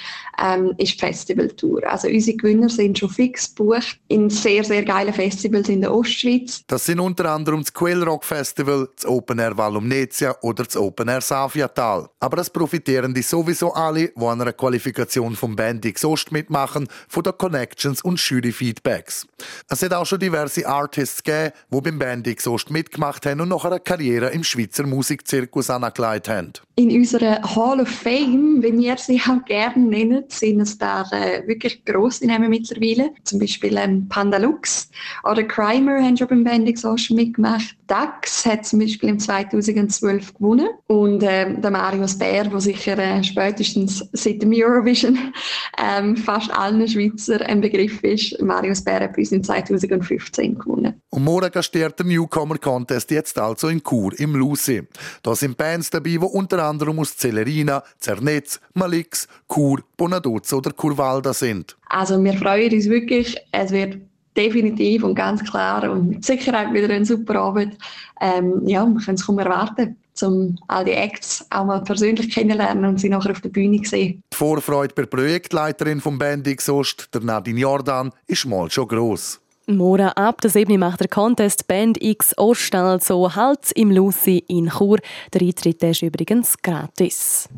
ähm, 0.42 0.74
ist 0.78 1.00
Festivaltour. 1.00 1.82
Also 1.88 2.08
unsere 2.08 2.38
Gewinner 2.38 2.70
sind 2.70 2.98
schon 2.98 3.10
fix 3.10 3.54
gebucht 3.54 4.00
in 4.08 4.30
sehr, 4.30 4.64
sehr 4.64 4.84
geilen 4.84 5.14
Festivals 5.14 5.70
in 5.70 5.82
der 5.82 5.94
Ostschweiz. 5.94 6.64
Das 6.68 6.86
sind 6.86 7.00
unter 7.00 7.32
anderem 7.32 7.62
das 7.62 7.74
Quellrock 7.74 8.24
Festival, 8.24 8.90
das 8.96 9.06
Open 9.06 9.40
Air 9.40 9.58
Valumnetia 9.58 10.36
oder 10.42 10.64
das 10.64 10.78
Open 10.78 11.08
Air 11.10 11.22
Safiatal. 11.22 12.10
Aber 12.20 12.38
das 12.38 12.50
profitieren 12.50 13.14
die 13.14 13.22
sowieso 13.22 13.74
alle, 13.74 14.10
die 14.10 14.26
an 14.26 14.42
einer 14.42 14.54
Qualifikation 14.54 15.36
vom 15.36 15.56
Bandix 15.56 16.04
Ost 16.06 16.32
mitmachen, 16.32 16.88
von 17.08 17.24
den 17.24 17.38
Connections 17.38 18.02
und 18.02 18.20
Jury-Feedbacks. 18.20 19.28
Es 19.70 19.82
hat 19.82 19.94
auch 19.94 20.06
schon 20.06 20.20
diverse 20.20 20.68
Artists 20.68 21.24
gegeben, 21.24 21.54
die 21.70 21.82
beim 21.82 22.00
Bandix 22.00 22.48
Ost 22.48 22.72
mitgemacht 22.72 23.26
haben 23.26 23.42
und 23.42 23.50
nach 23.50 23.66
einer 23.66 23.80
Karriere 23.80 24.30
im 24.30 24.44
Schweizer 24.44 24.86
Musikzirkus 24.86 25.65
Fokus 25.66 25.70
angelegt 25.70 26.30
haben? 26.30 26.54
In 26.78 26.92
unserer 26.92 27.42
Hall 27.56 27.80
of 27.80 27.88
Fame, 27.88 28.62
wie 28.62 28.78
wir 28.78 28.98
sie 28.98 29.22
auch 29.22 29.44
gerne 29.46 29.82
nennen, 29.82 30.26
sind 30.28 30.60
es 30.60 30.78
da 30.78 31.04
äh, 31.12 31.48
wirklich 31.48 31.86
grosse 31.86 32.28
Namen 32.28 32.50
mittlerweile. 32.50 33.12
Zum 33.24 33.40
Beispiel 33.40 33.78
ähm, 33.78 34.10
Pandalux 34.10 34.90
oder 35.24 35.44
Crimer 35.44 36.04
haben 36.04 36.18
schon 36.18 36.28
beim 36.28 36.44
Bendix 36.44 36.84
auch 36.84 36.98
schon 36.98 37.16
mitgemacht. 37.16 37.78
Dax 37.88 38.46
hat 38.46 38.66
zum 38.66 38.80
Beispiel 38.80 39.10
im 39.10 39.20
2012 39.20 40.34
gewonnen. 40.34 40.68
Und 40.88 41.24
äh, 41.24 41.54
der 41.60 41.72
Marius 41.72 42.18
Bär, 42.18 42.44
der 42.44 42.60
sicher 42.60 42.98
äh, 42.98 43.24
spätestens 43.24 44.06
seit 44.12 44.42
dem 44.42 44.52
Eurovision 44.54 45.18
ähm, 45.78 46.18
fast 46.18 46.52
allen 46.52 46.86
Schweizer 46.88 47.40
ein 47.42 47.62
Begriff 47.62 48.04
ist. 48.04 48.42
Marius 48.42 48.84
Bär 48.84 49.00
hat 49.00 49.14
bei 49.14 49.20
uns 49.20 49.32
im 49.32 49.44
2015 49.44 50.58
gewonnen. 50.58 51.02
Und 51.10 51.24
morgen 51.24 51.50
gastiert 51.52 51.98
der 52.00 52.06
Newcomer 52.06 52.58
Contest 52.58 53.12
jetzt 53.12 53.40
also 53.40 53.70
in 53.70 53.82
Chur 53.82 54.12
im 54.20 54.36
Lucy. 54.36 54.84
Da 55.24 55.34
sind 55.36 55.55
Bands 55.56 55.90
dabei, 55.90 56.12
die 56.12 56.18
unter 56.20 56.64
anderem 56.64 57.00
aus 57.00 57.18
Celerina, 57.18 57.84
Zernetz, 58.00 58.60
Malix, 58.74 59.28
Chur, 59.52 59.84
Bonaduzzo 59.98 60.58
oder 60.58 60.72
Curvalda 60.72 61.34
sind. 61.34 61.76
Also 61.88 62.24
wir 62.24 62.34
freuen 62.34 62.74
uns 62.74 62.90
wirklich. 62.90 63.38
Es 63.52 63.72
wird 63.72 63.98
definitiv 64.36 65.04
und 65.04 65.16
ganz 65.16 65.44
klar 65.44 65.90
und 65.90 66.10
mit 66.10 66.26
Sicherheit 66.26 66.74
wieder 66.74 66.94
ein 66.94 67.06
super 67.06 67.40
Abend. 67.40 67.78
Ähm, 68.22 68.68
ja, 68.68 68.86
wir 68.86 69.02
können 69.02 69.16
es 69.16 69.26
kaum 69.26 69.40
erwarten 69.40 69.96
um 70.22 70.58
all 70.68 70.86
die 70.86 70.92
Acts 70.92 71.46
auch 71.50 71.66
mal 71.66 71.84
persönlich 71.84 72.34
kennenlernen 72.34 72.86
und 72.86 73.00
sie 73.00 73.10
nachher 73.10 73.32
auf 73.32 73.42
der 73.42 73.50
Bühne 73.50 73.84
sehen. 73.84 74.24
Die 74.32 74.38
Vorfreude 74.38 74.94
bei 74.94 75.02
der 75.02 75.10
Projektleiterin 75.10 76.00
vom 76.00 76.18
Bandix 76.18 76.70
Ost, 76.70 77.10
der 77.14 77.22
Nadine 77.22 77.60
Jordan, 77.60 78.12
ist 78.28 78.46
mal 78.46 78.70
schon 78.72 78.88
gross. 78.88 79.42
Morgen 79.68 80.10
ab 80.10 80.42
der 80.42 80.52
7. 80.52 80.78
macht 80.78 81.00
der 81.00 81.08
Contest 81.08 81.68
Band 81.68 81.98
X 82.00 82.38
Ost 82.38 82.76
also 82.76 83.36
halt 83.36 83.72
im 83.72 83.90
Lucy 83.90 84.44
in 84.48 84.70
Chur. 84.70 85.00
Der 85.34 85.42
Eintritt 85.42 85.82
ist 85.82 86.04
übrigens 86.04 86.56
gratis. 86.62 87.50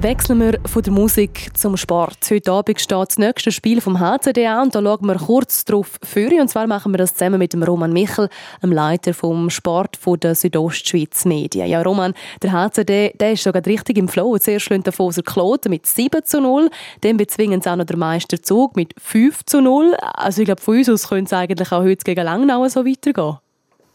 Wechseln 0.00 0.38
wir 0.38 0.60
von 0.64 0.82
der 0.82 0.92
Musik 0.92 1.50
zum 1.54 1.76
Sport. 1.76 2.18
Heute 2.30 2.52
Abend 2.52 2.80
steht 2.80 3.08
das 3.08 3.18
nächste 3.18 3.50
Spiel 3.50 3.80
vom 3.80 3.98
HCD 3.98 4.46
an 4.46 4.66
und 4.66 4.74
da 4.76 4.80
schauen 4.80 5.06
wir 5.08 5.16
kurz 5.16 5.64
drauf 5.64 5.98
für. 6.04 6.30
Und 6.40 6.46
zwar 6.46 6.68
machen 6.68 6.92
wir 6.92 6.98
das 6.98 7.14
zusammen 7.14 7.40
mit 7.40 7.52
dem 7.52 7.64
Roman 7.64 7.92
Michel, 7.92 8.28
dem 8.62 8.70
Leiter 8.70 9.12
vom 9.12 9.50
Sport 9.50 9.96
von 9.96 10.20
der 10.20 10.36
Südostschweiz 10.36 11.24
Medien. 11.24 11.66
Ja, 11.66 11.82
Roman, 11.82 12.14
der 12.42 12.52
HCD, 12.52 13.12
der 13.18 13.32
ist 13.32 13.42
sogar 13.42 13.66
richtig 13.66 13.98
im 13.98 14.06
Flow. 14.06 14.38
Zuerst 14.38 14.66
schlönt 14.66 14.86
der 14.86 14.92
Foser 14.92 15.22
Kloten 15.22 15.70
mit 15.70 15.84
7 15.84 16.24
zu 16.24 16.40
0, 16.40 16.70
dann 17.00 17.16
bezwingen 17.16 17.60
sie 17.60 17.68
auch 17.68 17.74
noch 17.74 17.84
der 17.84 17.96
Meisterzug 17.96 18.76
mit 18.76 18.94
5 19.02 19.46
zu 19.46 19.60
0. 19.60 19.96
Also 20.14 20.42
ich 20.42 20.46
glaube, 20.46 20.62
von 20.62 20.76
uns 20.76 20.88
aus 20.88 21.08
könnte 21.08 21.24
es 21.24 21.32
eigentlich 21.32 21.72
auch 21.72 21.82
heute 21.82 22.04
gegen 22.04 22.24
Langnau 22.24 22.68
so 22.68 22.86
weitergehen. 22.86 23.38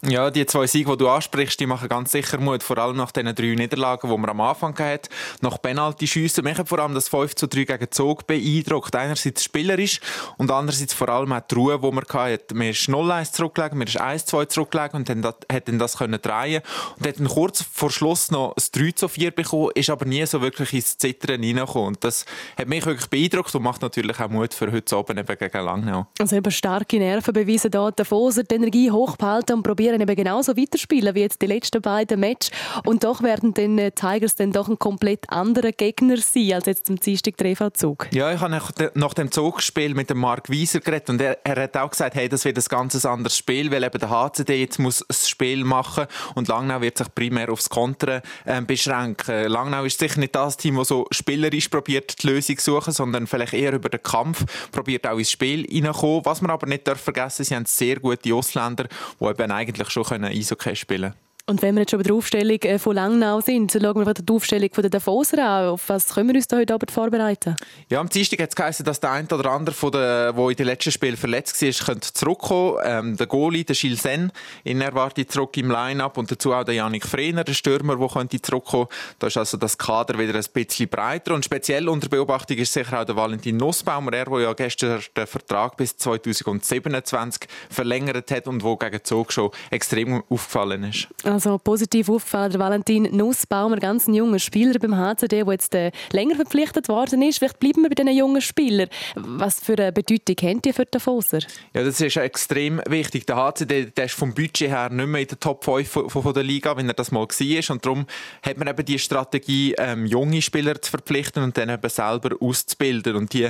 Ja, 0.05 0.29
die 0.29 0.45
zwei 0.45 0.67
Siege, 0.67 0.91
die 0.91 0.97
du 0.97 1.07
ansprichst, 1.07 1.57
die 1.61 1.65
machen 1.65 1.87
ganz 1.87 2.11
sicher 2.11 2.37
Mut, 2.37 2.61
vor 2.61 2.77
allem 2.77 2.97
nach 2.97 3.11
den 3.13 3.33
drei 3.33 3.55
Niederlagen, 3.55 4.09
die 4.09 4.17
man 4.17 4.29
am 4.29 4.41
Anfang 4.41 4.77
hatte. 4.77 5.09
Nach 5.39 5.61
Penalty 5.61 6.07
schiessen. 6.07 6.43
Mich 6.43 6.57
hat 6.57 6.67
vor 6.67 6.79
allem 6.79 6.93
das 6.93 7.07
5 7.07 7.35
zu 7.35 7.47
3 7.47 7.63
gegen 7.63 7.89
Zug 7.89 8.27
beeindruckt. 8.27 8.93
Einerseits 8.95 9.45
spielerisch 9.45 10.01
und 10.37 10.51
andererseits 10.51 10.93
vor 10.93 11.07
allem 11.07 11.31
auch 11.31 11.39
die 11.39 11.55
Ruhe, 11.55 11.79
die 11.79 11.91
man 11.91 12.03
hatte. 12.03 12.53
Man 12.53 12.67
ist 12.67 12.89
0-1 12.89 13.31
zurückgelegen, 13.31 13.77
man 13.77 13.87
ist 13.87 14.01
1-2 14.01 14.49
zurückgelegen 14.49 14.97
und 14.97 15.07
dann 15.07 15.21
dann 15.21 15.79
das 15.79 15.97
können 15.97 16.21
drehen 16.21 16.61
und 16.97 17.05
dann 17.05 17.27
kurz 17.27 17.61
vor 17.61 17.89
Schluss 17.89 18.29
noch 18.29 18.53
das 18.55 18.71
3 18.71 18.91
zu 18.91 19.07
4 19.07 19.31
bekommen, 19.31 19.71
ist 19.73 19.89
aber 19.89 20.05
nie 20.05 20.25
so 20.25 20.41
wirklich 20.41 20.73
ins 20.73 20.97
Zittern 20.97 21.41
reingekommen. 21.41 21.87
Und 21.87 22.03
das 22.03 22.25
hat 22.57 22.67
mich 22.67 22.85
wirklich 22.85 23.09
beeindruckt 23.09 23.55
und 23.55 23.63
macht 23.63 23.81
natürlich 23.81 24.19
auch 24.19 24.29
Mut 24.29 24.53
für 24.53 24.69
heute 24.69 24.95
Abend 24.97 25.19
eben 25.19 25.37
gegen 25.37 25.65
Langnau. 25.65 26.07
Also 26.19 26.35
eben 26.35 26.51
starke 26.51 26.97
Nerven 26.97 27.33
beweisen 27.33 27.71
da 27.71 27.89
der 27.89 28.05
Foser, 28.05 28.43
die 28.43 28.55
Energie 28.55 28.91
hochbehalten 28.91 29.55
und 29.55 29.63
probieren 29.63 29.92
eben 30.01 30.15
genauso 30.15 30.57
weiterspielen 30.57 31.15
wie 31.15 31.21
jetzt 31.21 31.41
die 31.41 31.47
letzten 31.47 31.81
beiden 31.81 32.19
Matches. 32.19 32.51
Und 32.85 33.03
doch 33.03 33.21
werden 33.21 33.53
den 33.53 33.77
äh, 33.77 33.91
Tigers 33.91 34.35
dann 34.35 34.51
doch 34.51 34.67
ein 34.67 34.79
komplett 34.79 35.29
anderer 35.29 35.71
Gegner 35.71 36.17
sein 36.17 36.53
als 36.53 36.65
jetzt 36.65 36.87
zum 36.87 36.97
Dienstag 36.97 37.37
der 37.37 37.47
EV-Zug. 37.47 38.07
Ja, 38.11 38.33
ich 38.33 38.39
habe 38.39 38.61
nach 38.95 39.13
dem 39.13 39.31
Zugspiel 39.31 39.93
mit 39.95 40.09
dem 40.09 40.19
Mark 40.19 40.49
Wieser 40.49 40.79
geredet 40.79 41.09
und 41.09 41.21
er, 41.21 41.37
er, 41.43 41.63
hat 41.63 41.77
auch 41.77 41.89
gesagt, 41.89 42.15
hey, 42.15 42.29
das 42.29 42.45
wird 42.45 42.57
ein 42.57 42.63
ganz 42.67 43.05
anderes 43.05 43.37
Spiel, 43.37 43.71
weil 43.71 43.83
eben 43.83 43.99
der 43.99 44.09
HCD 44.09 44.61
jetzt 44.61 44.79
muss 44.79 45.03
das 45.07 45.29
Spiel 45.29 45.63
machen 45.63 46.05
und 46.35 46.47
Langnau 46.47 46.81
wird 46.81 46.97
sich 46.97 47.13
primär 47.13 47.51
aufs 47.51 47.69
Kontern 47.69 48.21
äh, 48.45 48.61
beschränken. 48.61 49.47
Langnau 49.47 49.83
ist 49.83 49.99
sicher 49.99 50.19
nicht 50.19 50.35
das 50.35 50.57
Team, 50.57 50.77
das 50.77 50.89
so 50.89 51.07
spielerisch 51.11 51.69
probiert, 51.69 52.21
die 52.21 52.27
Lösung 52.27 52.57
zu 52.57 52.75
suchen, 52.75 52.93
sondern 52.93 53.27
vielleicht 53.27 53.53
eher 53.53 53.73
über 53.73 53.89
den 53.89 54.03
Kampf 54.03 54.45
probiert 54.71 55.07
auch 55.07 55.17
ins 55.17 55.31
Spiel 55.31 55.65
hineinkommen. 55.65 56.25
Was 56.25 56.41
man 56.41 56.51
aber 56.51 56.67
nicht 56.67 56.87
vergessen 56.87 57.43
sie 57.43 57.55
haben 57.55 57.65
sehr 57.65 57.99
gute 57.99 58.33
Ausländer, 58.33 58.87
die 59.19 59.25
eben 59.25 59.51
eigentlich 59.51 59.82
schon 59.89 60.03
Eishockey 60.25 60.75
spielen 60.75 61.11
können. 61.11 61.32
Und 61.45 61.61
wenn 61.61 61.75
wir 61.75 61.81
jetzt 61.81 61.91
schon 61.91 61.99
bei 61.99 62.03
der 62.03 62.15
Aufstellung 62.15 62.57
äh, 62.61 62.79
von 62.79 62.95
Langnau 62.95 63.41
sind, 63.41 63.69
schauen 63.73 64.05
wir 64.05 64.13
die 64.13 64.33
Aufstellung 64.33 64.69
von 64.71 64.81
der 64.81 64.89
Davoser 64.89 65.45
an. 65.45 65.67
Auf 65.71 65.89
was 65.89 66.13
können 66.13 66.29
wir 66.29 66.35
uns 66.35 66.47
da 66.47 66.55
heute 66.55 66.73
Abend 66.73 66.89
vorbereiten? 66.89 67.57
Ja, 67.89 67.99
am 67.99 68.07
Dienstag 68.07 68.39
hat 68.41 68.51
es 68.51 68.55
geheißen, 68.55 68.85
dass 68.85 69.01
der 69.01 69.11
eine 69.11 69.27
oder 69.27 69.51
andere, 69.51 69.75
von 69.75 69.91
der, 69.91 70.31
der 70.31 70.49
in 70.49 70.55
den 70.55 70.65
letzten 70.65 70.93
Spielen 70.93 71.17
verletzt 71.17 71.61
war, 71.61 71.85
könnte 71.85 72.13
zurückkommen. 72.13 72.77
Ähm, 72.85 73.17
der 73.17 73.27
Goalie, 73.27 73.65
der 73.65 73.75
Gilles 73.75 74.03
Sen, 74.03 74.31
ihn 74.63 74.79
erwartet 74.79 75.33
zurück 75.33 75.57
im 75.57 75.69
Line-Up 75.69 76.17
und 76.17 76.31
dazu 76.31 76.53
auch 76.53 76.63
der 76.63 76.75
Janik 76.75 77.05
Frehner, 77.05 77.43
der 77.43 77.53
Stürmer, 77.53 77.97
der 77.97 78.07
könnte 78.07 78.41
zurückkommen. 78.41 78.87
Da 79.19 79.27
ist 79.27 79.35
also 79.35 79.57
das 79.57 79.77
Kader 79.77 80.17
wieder 80.17 80.35
ein 80.35 80.45
bisschen 80.53 80.87
breiter 80.87 81.33
und 81.33 81.43
speziell 81.43 81.89
unter 81.89 82.07
Beobachtung 82.07 82.55
ist 82.55 82.71
sicher 82.71 83.01
auch 83.01 83.05
der 83.05 83.17
Valentin 83.17 83.57
Nussbaumer, 83.57 84.13
er, 84.13 84.25
der 84.27 84.39
ja 84.39 84.53
gestern 84.53 85.01
den 85.17 85.27
Vertrag 85.27 85.75
bis 85.75 85.97
2027 85.97 87.49
verlängert 87.69 88.31
hat 88.31 88.47
und 88.47 88.63
wo 88.63 88.77
gegen 88.77 89.03
Zug 89.03 89.33
schon 89.33 89.51
extrem 89.71 90.23
aufgefallen 90.29 90.85
ist. 90.85 91.09
Also 91.33 91.57
positiv 91.57 92.09
aufgefallen, 92.09 92.51
der 92.51 92.59
Valentin 92.59 93.09
Nussbaumer, 93.11 93.77
ganz 93.77 94.07
ein 94.07 94.13
junger 94.13 94.37
Spieler 94.37 94.77
beim 94.77 94.95
HCD, 94.95 95.43
der 95.43 95.51
jetzt 95.51 95.73
äh, 95.73 95.89
länger 96.11 96.35
verpflichtet 96.35 96.87
worden 96.89 97.23
ist. 97.23 97.39
Vielleicht 97.39 97.59
bleiben 97.59 97.81
wir 97.81 97.89
bei 97.89 97.95
diesen 97.95 98.15
jungen 98.15 98.39
Spielern. 98.39 98.87
Was 99.15 99.59
für 99.59 99.73
eine 99.73 99.91
Bedeutung 99.91 100.35
haben 100.47 100.61
die 100.61 100.73
für 100.73 100.85
den 100.85 101.01
Foser? 101.01 101.39
Ja, 101.73 101.83
das 101.83 101.99
ist 101.99 102.17
extrem 102.17 102.79
wichtig. 102.87 103.25
Der 103.25 103.37
HCD 103.37 103.85
der 103.85 104.05
ist 104.05 104.13
vom 104.13 104.35
Budget 104.35 104.69
her 104.69 104.91
nicht 104.91 105.07
mehr 105.07 105.21
in 105.21 105.27
der 105.27 105.39
Top 105.39 105.63
5 105.63 105.89
von, 105.89 106.07
von 106.07 106.33
der 106.35 106.43
Liga, 106.43 106.77
wenn 106.77 106.87
er 106.87 106.93
das 106.93 107.11
mal 107.11 107.21
war. 107.21 107.73
Und 107.73 107.83
darum 107.83 108.05
hat 108.43 108.57
man 108.59 108.67
eben 108.67 108.85
die 108.85 108.99
Strategie, 108.99 109.73
ähm, 109.79 110.05
junge 110.05 110.39
Spieler 110.39 110.79
zu 110.79 110.91
verpflichten 110.91 111.41
und 111.41 111.57
dann 111.57 111.69
eben 111.69 111.89
selber 111.89 112.35
auszubilden. 112.39 113.15
Und 113.15 113.33
die 113.33 113.49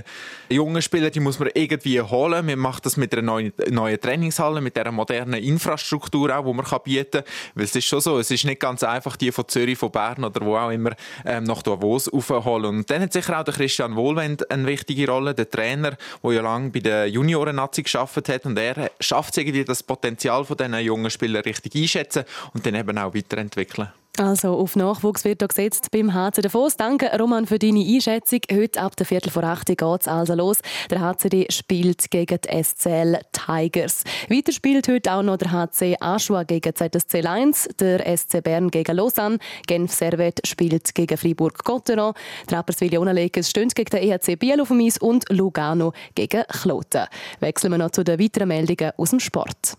jungen 0.50 0.82
Spieler, 0.82 1.10
die 1.10 1.20
muss 1.20 1.38
man 1.38 1.50
irgendwie 1.54 2.00
holen. 2.00 2.46
Man 2.46 2.60
macht 2.60 2.86
das 2.86 2.96
mit 2.96 3.12
einer 3.12 3.24
neuen, 3.24 3.52
neuen 3.70 4.00
Trainingshalle, 4.00 4.62
mit 4.62 4.78
einer 4.78 4.94
modernen 4.94 5.44
Infrastruktur 5.44 6.34
auch, 6.34 6.46
die 6.46 6.54
man 6.54 6.66
bieten 6.86 7.12
kann. 7.12 7.73
Es 7.74 7.78
ist 7.78 7.86
schon 7.86 8.02
so, 8.02 8.20
es 8.20 8.30
ist 8.30 8.46
nicht 8.46 8.60
ganz 8.60 8.84
einfach, 8.84 9.18
die 9.18 9.32
von 9.32 9.48
Zürich, 9.48 9.80
von 9.80 9.90
Bern 9.90 10.24
oder 10.24 10.46
wo 10.46 10.56
auch 10.56 10.70
immer 10.70 10.92
ähm, 11.26 11.44
nach 11.46 11.64
Davos 11.64 12.08
aufzuholen. 12.08 12.78
Und 12.78 12.90
dann 12.92 13.02
hat 13.02 13.14
sicher 13.14 13.40
auch 13.40 13.44
der 13.44 13.56
Christian 13.56 13.96
Wohlwend 13.96 14.52
eine 14.52 14.68
wichtige 14.68 15.10
Rolle, 15.10 15.34
der 15.34 15.50
Trainer, 15.50 15.98
der 16.24 16.32
ja 16.32 16.42
lange 16.44 16.70
bei 16.70 16.82
der 16.82 17.10
Junioren-Nazi 17.10 17.82
geschafft 17.82 18.30
hat 18.30 18.46
und 18.46 18.60
er 18.60 18.92
schafft 19.00 19.40
irgendwie, 19.40 19.66
das 19.66 19.82
Potenzial 19.82 20.46
von 20.46 20.56
diesen 20.56 20.78
jungen 20.82 21.10
Spielern 21.10 21.42
richtig 21.42 21.74
einschätzen 21.74 22.26
und 22.54 22.64
dann 22.64 22.76
eben 22.76 22.96
auch 23.00 23.16
weiterentwickeln. 23.16 23.90
Also 24.18 24.50
auf 24.54 24.76
Nachwuchs 24.76 25.26
wird 25.26 25.42
da 25.42 25.48
gesetzt 25.48 25.90
beim 25.90 26.14
HC 26.14 26.44
Davos. 26.44 26.78
Danke 26.78 27.10
Roman 27.18 27.48
für 27.48 27.58
deine 27.58 27.84
Einschätzung. 27.84 28.42
Heute 28.52 28.80
ab 28.80 28.96
der 28.96 29.08
Viertel 29.08 29.32
vor 29.32 29.44
acht 29.44 29.66
geht 29.66 29.82
es 29.82 30.08
also 30.08 30.36
los. 30.36 30.60
Der 30.92 31.02
HCD 31.02 31.48
spielt 31.50 32.12
gegen 32.12 32.38
die 32.40 32.64
SCL 32.64 33.20
Tigers. 33.32 34.04
Weiter 34.30 34.52
spielt 34.52 34.88
heute 34.88 35.14
auch 35.14 35.24
noch 35.24 35.38
der 35.38 35.52
HC 35.52 35.98
Aschua 36.00 36.44
gegen 36.44 36.76
ZSC 36.76 37.22
Lions, 37.22 37.68
der 37.80 38.06
SC 38.16 38.44
Bern 38.44 38.70
gegen 38.70 38.96
Lausanne, 38.96 39.40
Genf 39.66 39.92
Servet 39.92 40.46
spielt 40.46 40.94
gegen 40.94 41.18
Fribourg-Gotteron, 41.18 42.14
Rapperswil 42.52 42.94
Jonalekes 42.94 43.50
stöhnt 43.50 43.74
gegen 43.74 43.90
den 43.90 44.12
EHC 44.12 44.36
Biel 44.38 44.62
auf 44.62 44.68
dem 44.68 44.82
Eis 44.82 45.00
und 45.00 45.26
Lugano 45.32 45.92
gegen 46.14 46.44
Kloten. 46.44 47.08
Wechseln 47.40 47.72
wir 47.72 47.80
noch 47.80 47.90
zu 47.90 48.04
den 48.04 48.20
weiteren 48.20 48.50
Meldungen 48.50 48.92
aus 48.96 49.10
dem 49.10 49.20
Sport. 49.20 49.76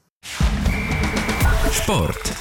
Sport. 1.70 2.34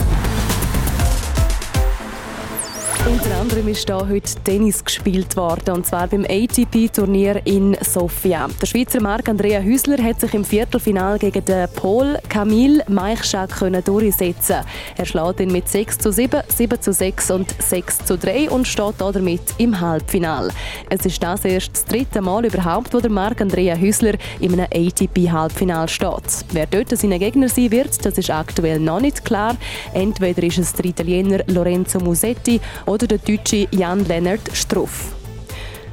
Unter 3.06 3.36
anderem 3.38 3.68
ist 3.68 3.86
hier 3.86 4.08
heute 4.08 4.34
Tennis 4.46 4.82
gespielt 4.82 5.36
worden, 5.36 5.76
und 5.76 5.86
zwar 5.86 6.08
beim 6.08 6.24
ATP-Turnier 6.24 7.42
in 7.46 7.76
Sofia. 7.82 8.48
Der 8.62 8.66
Schweizer 8.66 9.02
Marc 9.02 9.28
Andrea 9.28 9.60
Hüsler 9.60 10.02
hat 10.02 10.22
sich 10.22 10.34
im 10.34 10.46
Viertelfinal 10.46 11.20
gegen 11.20 11.44
den 11.44 11.68
Pol 11.76 12.18
Camille 12.30 12.82
Meichschak 12.88 13.60
durchsetzen 13.84 14.62
Er 14.96 15.06
schlägt 15.06 15.42
ihn 15.42 15.52
mit 15.52 15.68
6 15.68 15.98
zu 15.98 16.14
7, 16.14 16.44
7 16.48 16.82
zu 16.82 16.94
6 16.94 17.32
und 17.32 17.54
6 17.62 18.06
zu 18.06 18.18
3 18.18 18.50
und 18.50 18.70
steht 18.70 18.96
damit 18.98 19.42
im 19.58 19.82
Halbfinal. 19.82 20.52
Es 20.90 21.06
ist 21.06 21.22
das 21.22 21.44
erst 21.44 21.74
das 21.74 21.84
dritte 21.84 22.22
Mal 22.22 22.46
überhaupt, 22.46 22.94
wo 22.94 23.02
der 23.02 23.12
Marc 23.12 23.42
Andrea 23.42 23.76
Hüsler 23.76 24.14
in 24.40 24.54
einem 24.54 24.68
ATP-Halbfinal 24.74 25.90
steht. 25.90 26.46
Wer 26.54 26.68
dort 26.68 26.98
seine 26.98 27.20
Gegner 27.20 27.50
sein 27.50 27.70
wird, 27.70 28.06
das 28.06 28.18
ist 28.18 28.30
aktuell 28.30 28.80
noch 28.80 29.02
nicht 29.02 29.26
klar. 29.26 29.58
Entweder 29.94 30.44
ist 30.44 30.58
es 30.58 30.72
der 30.72 30.86
Italiener 30.86 31.44
Lorenzo 31.48 32.00
Musetti 32.00 32.62
oder 32.86 32.93
der 32.98 33.18
Deutsche 33.18 33.68
Jan-Lennart 33.72 34.50
Struff. 34.54 35.14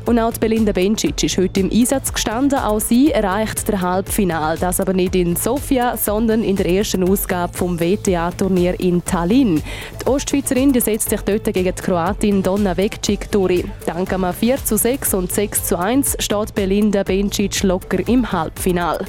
Und 0.06 0.18
auch 0.18 0.32
Belinda 0.32 0.72
Bencic 0.72 1.22
ist 1.22 1.38
heute 1.38 1.60
im 1.60 1.70
Einsatz 1.70 2.12
gestanden. 2.12 2.58
Auch 2.58 2.80
sie 2.80 3.12
erreicht 3.12 3.68
der 3.68 3.80
Halbfinal. 3.80 4.58
Das 4.58 4.80
aber 4.80 4.92
nicht 4.92 5.14
in 5.14 5.36
Sofia, 5.36 5.96
sondern 5.96 6.42
in 6.42 6.56
der 6.56 6.66
ersten 6.66 7.08
Ausgabe 7.08 7.56
vom 7.56 7.78
WTA-Turnier 7.78 8.80
in 8.80 9.04
Tallinn. 9.04 9.62
Die 10.00 10.06
Ostschweizerin 10.06 10.72
die 10.72 10.80
setzt 10.80 11.10
sich 11.10 11.20
dort 11.20 11.44
gegen 11.44 11.74
die 11.74 11.82
Kroatin 11.82 12.42
Donna 12.42 12.76
Vekcic 12.76 13.30
durch. 13.30 13.64
Dank 13.86 14.12
einem 14.12 14.32
4 14.32 14.64
zu 14.64 14.76
6 14.76 15.14
und 15.14 15.32
6 15.32 15.64
zu 15.64 15.78
1 15.78 16.16
steht 16.18 16.54
Belinda 16.54 17.02
Bencic 17.02 17.62
locker 17.62 18.06
im 18.08 18.32
Halbfinal. 18.32 19.04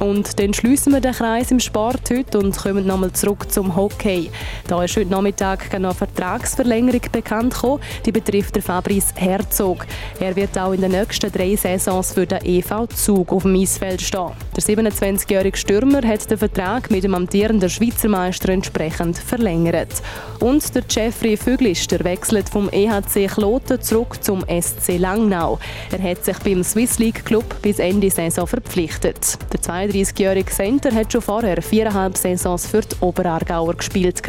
Und 0.00 0.38
dann 0.38 0.52
schließen 0.52 0.92
wir 0.92 1.00
den 1.00 1.12
Kreis 1.12 1.50
im 1.50 1.60
Sport 1.60 2.10
heute 2.10 2.38
und 2.38 2.56
kommen 2.56 2.86
nochmal 2.86 3.12
zurück 3.12 3.50
zum 3.50 3.76
Hockey. 3.76 4.30
Da 4.66 4.82
ist 4.84 4.96
heute 4.96 5.10
Nachmittag 5.10 5.72
eine 5.74 5.94
Vertragsverlängerung 5.94 7.02
bekannt 7.12 7.54
gekommen. 7.54 7.80
Die 8.04 8.12
betrifft 8.12 8.56
Fabrice 8.62 9.14
Herzog. 9.16 9.86
Er 10.20 10.34
wird 10.36 10.58
auch 10.58 10.72
in 10.72 10.80
den 10.80 10.92
nächsten 10.92 11.30
drei 11.30 11.56
Saisons 11.56 12.12
für 12.12 12.26
den 12.26 12.44
EV 12.44 12.86
Zug 12.94 13.32
auf 13.32 13.42
dem 13.42 13.54
Eisfeld 13.54 14.02
stehen. 14.02 14.32
Der 14.56 14.62
27-jährige 14.62 15.56
Stürmer 15.56 16.06
hat 16.06 16.30
den 16.30 16.38
Vertrag 16.38 16.90
mit 16.90 17.04
dem 17.04 17.14
amtierenden 17.14 17.70
Schweizer 17.70 18.08
Meister 18.08 18.50
entsprechend 18.50 19.18
verlängert. 19.18 20.02
Und 20.40 20.74
der 20.74 20.82
Jeffrey 20.88 21.36
Füglister 21.36 22.02
wechselt 22.04 22.48
vom 22.48 22.68
EHC 22.70 23.26
Kloten 23.26 23.80
zurück 23.80 24.22
zum 24.22 24.44
SC 24.48 24.98
Langnau. 24.98 25.58
Er 25.90 26.02
hat 26.10 26.24
sich 26.24 26.38
beim 26.38 26.62
Swiss 26.62 26.98
League 26.98 27.24
Club 27.24 27.44
bis 27.62 27.78
Ende 27.78 28.10
Saison 28.10 28.46
verpflichtet. 28.46 29.38
Der 29.52 29.60
32-jährige 29.84 30.50
Center 30.50 30.94
hat 30.94 31.12
schon 31.12 31.22
vorher 31.22 31.60
viereinhalb 31.60 32.16
Saisons 32.16 32.66
für 32.66 32.80
die 32.80 32.96
Oberaargauer 33.00 33.74
gespielt. 33.74 34.22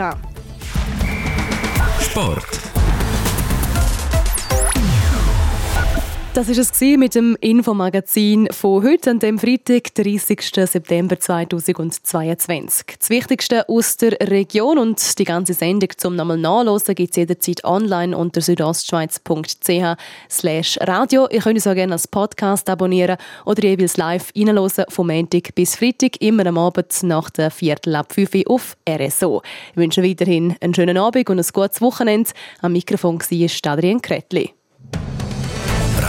Sport. 2.02 2.75
Das 6.36 6.50
ist 6.50 6.58
es 6.58 6.82
mit 6.98 7.16
dem 7.16 7.38
Infomagazin 7.40 8.50
von 8.52 8.84
heute, 8.84 9.12
an 9.12 9.20
dem 9.20 9.40
Freitag, 9.40 9.96
30. 9.96 10.42
September 10.70 11.18
2022. 11.18 12.98
Das 13.00 13.10
Wichtigste 13.10 13.70
aus 13.70 13.96
der 13.96 14.20
Region 14.20 14.78
und 14.78 15.18
die 15.18 15.24
ganze 15.24 15.54
Sendung 15.54 15.92
zum 15.96 16.18
nochmal 16.18 16.38
nachlesen 16.38 16.94
gibt 16.94 17.12
es 17.12 17.16
jederzeit 17.16 17.64
online 17.64 18.18
unter 18.18 18.42
südostschweiz.ch 18.42 19.96
radio. 20.82 21.30
Ihr 21.32 21.40
könnt 21.40 21.56
uns 21.56 21.68
auch 21.68 21.74
gerne 21.74 21.94
als 21.94 22.10
Podcast 22.10 22.70
abonnieren 22.70 23.16
oder 23.46 23.64
jeweils 23.64 23.96
live 23.96 24.34
reinhören 24.36 24.84
vom 24.90 25.08
Montag 25.08 25.56
bis 25.56 25.78
Freitag, 25.78 26.20
immer 26.22 26.46
am 26.48 26.58
Abend 26.58 27.02
nach 27.04 27.30
der 27.30 27.50
Viertel 27.50 27.96
ab 27.96 28.12
5 28.12 28.36
Uhr 28.36 28.44
auf 28.48 28.76
RSO. 28.90 29.42
Ich 29.72 29.78
wünsche 29.78 30.04
weiterhin 30.04 30.58
einen 30.60 30.74
schönen 30.74 30.98
Abend 30.98 31.30
und 31.30 31.40
ein 31.40 31.46
gutes 31.54 31.80
Wochenende. 31.80 32.32
Am 32.62 32.74
Mikrofon 32.74 33.22
war 33.22 33.72
Adrian 33.72 34.02
Kretli. 34.02 34.54